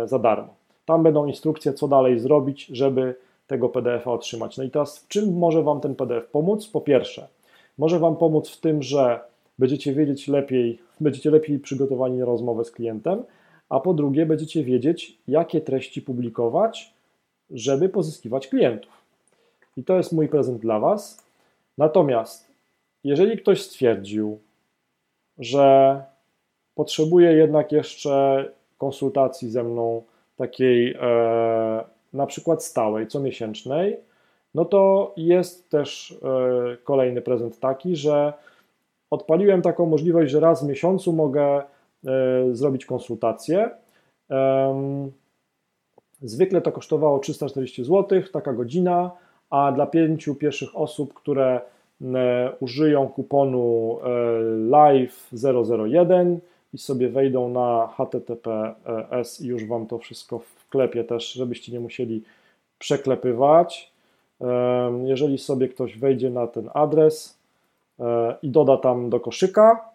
[0.03, 0.55] e, za darmo.
[0.85, 3.15] Tam będą instrukcje, co dalej zrobić, żeby
[3.47, 4.59] tego PDF-a otrzymać.
[4.59, 6.69] No i teraz, w czym może Wam ten PDF pomóc?
[6.69, 7.29] Po pierwsze,
[7.79, 9.21] może Wam pomóc w tym, że
[9.59, 13.23] będziecie wiedzieć lepiej, będziecie lepiej przygotowani na rozmowę z klientem,
[13.69, 16.95] a po drugie będziecie wiedzieć, jakie treści publikować,
[17.51, 18.93] żeby pozyskiwać klientów.
[19.77, 21.30] I to jest mój prezent dla Was.
[21.79, 22.53] Natomiast,
[23.05, 24.41] jeżeli ktoś stwierdził,
[25.39, 26.03] że
[26.75, 28.45] potrzebuje jednak jeszcze
[28.79, 30.03] konsultacji ze mną,
[30.37, 33.97] takiej e, na przykład stałej, comiesięcznej,
[34.55, 38.33] no to jest też e, kolejny prezent taki, że
[39.11, 41.63] odpaliłem taką możliwość, że raz w miesiącu mogę e,
[42.53, 43.71] zrobić konsultację.
[46.23, 49.11] Zwykle to kosztowało 340 zł, taka godzina,
[49.51, 51.61] a dla pięciu pierwszych osób, które
[52.03, 53.99] e, użyją kuponu
[54.71, 56.37] live001
[56.75, 62.23] i sobie wejdą na https i już Wam to wszystko wklepię też, żebyście nie musieli
[62.79, 63.93] przeklepywać.
[65.05, 67.39] Jeżeli sobie ktoś wejdzie na ten adres
[68.01, 69.91] e, i doda tam do koszyka,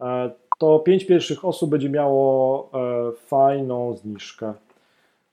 [0.00, 4.54] e, to pięć pierwszych osób będzie miało e, fajną zniżkę.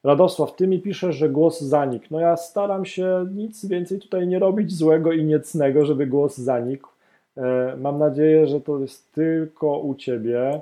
[0.04, 2.06] Radosław, ty mi piszesz, że głos zanikł.
[2.12, 6.90] No ja staram się nic więcej tutaj nie robić złego i niecnego, żeby głos zanikł.
[7.38, 10.62] E, mam nadzieję, że to jest tylko u Ciebie.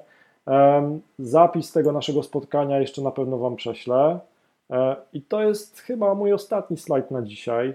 [1.19, 4.19] Zapis tego naszego spotkania jeszcze na pewno Wam prześlę.
[4.69, 7.73] E, I to jest chyba mój ostatni slajd na dzisiaj.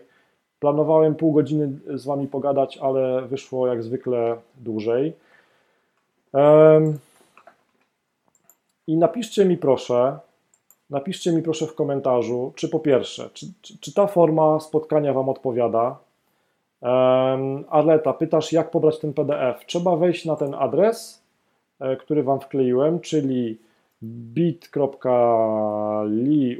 [0.60, 5.12] Planowałem pół godziny z Wami pogadać, ale wyszło jak zwykle dłużej.
[8.86, 10.18] I napiszcie mi proszę,
[10.92, 15.28] napiszcie mi proszę w komentarzu, czy po pierwsze, czy, czy, czy ta forma spotkania Wam
[15.28, 15.98] odpowiada.
[16.80, 19.66] Um, Arleta, pytasz, jak pobrać ten PDF?
[19.66, 21.22] Trzeba wejść na ten adres,
[21.80, 23.58] e, który Wam wkleiłem, czyli
[24.02, 24.90] bit.ly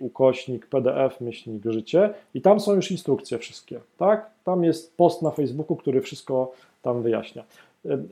[0.01, 4.31] ukośnik pdf myślnik życie i tam są już instrukcje wszystkie, tak?
[4.45, 6.53] Tam jest post na Facebooku, który wszystko
[6.83, 7.45] tam wyjaśnia.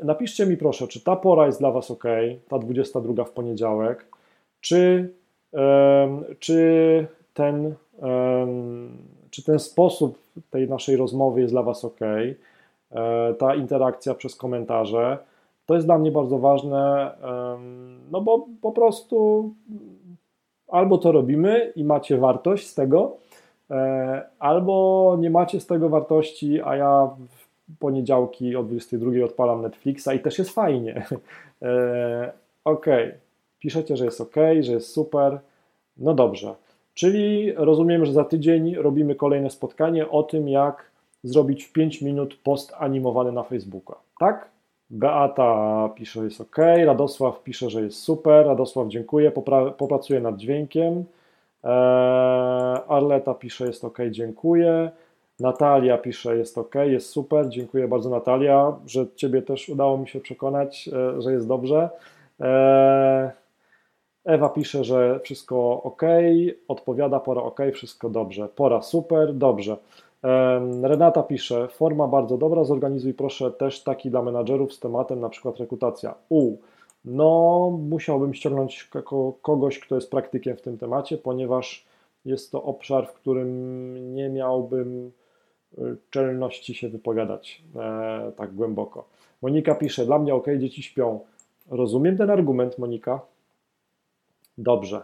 [0.03, 2.05] Napiszcie mi proszę, czy ta pora jest dla Was ok,
[2.49, 4.07] ta 22 w poniedziałek,
[4.61, 5.11] czy,
[6.39, 7.75] czy, ten,
[9.31, 10.19] czy ten sposób
[10.51, 15.19] tej naszej rozmowy jest dla Was ok, e, ta interakcja przez komentarze.
[15.67, 17.11] To jest dla mnie bardzo ważne,
[18.11, 19.51] no bo po prostu
[20.71, 23.17] albo to robimy i macie wartość z tego,
[23.71, 30.09] e, albo nie macie z tego wartości, a ja w poniedziałki o 22 odpalam Netflixa
[30.17, 31.03] i też jest fajnie.
[31.63, 32.33] E,
[32.65, 32.87] ok,
[33.61, 35.39] piszecie, że jest ok, że jest super.
[35.97, 36.55] No dobrze.
[36.95, 40.91] Czyli rozumiem, że za tydzień robimy kolejne spotkanie o tym, jak
[41.23, 43.95] zrobić w 5 minut post animowany na Facebooka.
[44.19, 44.49] Tak?
[44.91, 50.37] Beata pisze, że jest ok, Radosław pisze, że jest super, Radosław dziękuję, popra popracuję nad
[50.37, 51.05] dźwiękiem.
[51.65, 54.91] Eee, Arleta pisze, jest ok, dziękuję.
[55.41, 60.21] Natalia pisze, jest ok, jest super, dziękuję bardzo Natalia, że Ciebie też udało mi się
[60.21, 61.89] przekonać, e, że jest dobrze.
[62.41, 63.31] Eee,
[64.25, 66.03] Ewa pisze, że wszystko ok,
[66.69, 69.77] odpowiada pora ok, wszystko dobrze, pora super, dobrze.
[70.83, 75.59] Renata pisze, forma bardzo dobra, zorganizuj proszę też taki dla menadżerów z tematem na przykład
[75.59, 76.15] rekrutacja.
[76.29, 76.57] U,
[77.05, 78.91] no musiałbym ściągnąć
[79.43, 81.87] kogoś, kto jest praktykiem w tym temacie, ponieważ
[82.25, 85.13] jest to obszar, w którym nie miałbym
[85.79, 89.05] y, czelności się wypowiadać e, tak głęboko.
[89.43, 91.21] Monika pisze, dla mnie ok, dzieci śpią.
[91.71, 93.21] Rozumiem ten argument, Monika.
[94.61, 95.03] Dobrze.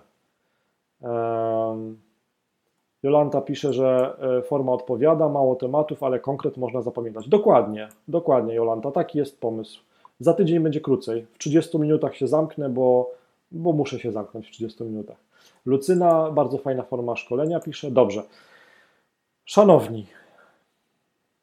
[3.03, 7.29] Jolanta pisze, że e, forma odpowiada, mało tematów, ale konkret można zapamiętać.
[7.29, 9.81] Dokładnie, dokładnie, Jolanta, taki jest pomysł.
[10.21, 11.27] Za tydzień będzie krócej.
[11.33, 13.11] W 30 minutach się zamknę, bo,
[13.53, 15.17] bo muszę się zamknąć w 30 minutach.
[15.67, 17.91] Lucyna, bardzo fajna forma szkolenia, pisze.
[17.91, 18.23] Dobrze.
[19.45, 20.07] Szanowni,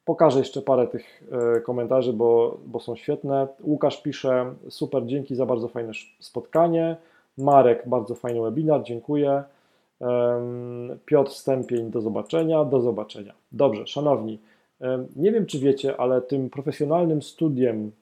[0.04, 1.22] pokażę jeszcze parę tych
[1.56, 3.48] e, komentarzy, bo, bo są świetne.
[3.62, 6.96] Łukasz pisze, super, dzięki za bardzo fajne spotkanie.
[7.38, 9.42] Marek, bardzo fajny webinar, dziękuję.
[11.04, 13.34] Piotr Stępień, do zobaczenia, do zobaczenia.
[13.52, 14.38] Dobrze, szanowni,
[15.16, 17.92] nie wiem czy wiecie, ale tym profesjonalnym studiem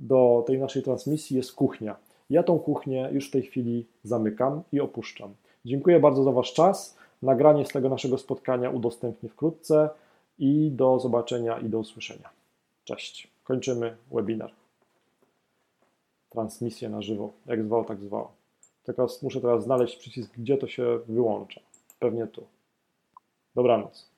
[0.00, 1.96] do tej naszej transmisji jest kuchnia.
[2.30, 5.34] Ja tą kuchnię już w tej chwili zamykam i opuszczam.
[5.64, 6.96] Dziękuję bardzo za Wasz czas.
[7.22, 9.90] Nagranie z tego naszego spotkania udostępnię wkrótce
[10.38, 12.28] i do zobaczenia i do usłyszenia.
[12.84, 13.28] Cześć.
[13.44, 14.50] Kończymy webinar.
[16.30, 17.30] Transmisję na żywo.
[17.46, 18.28] Jak zwał, tak zwał.
[18.82, 21.60] Tylko muszę teraz znaleźć przycisk, gdzie to się wyłącza.
[21.98, 22.46] Pewnie tu.
[23.54, 24.11] Dobranoc.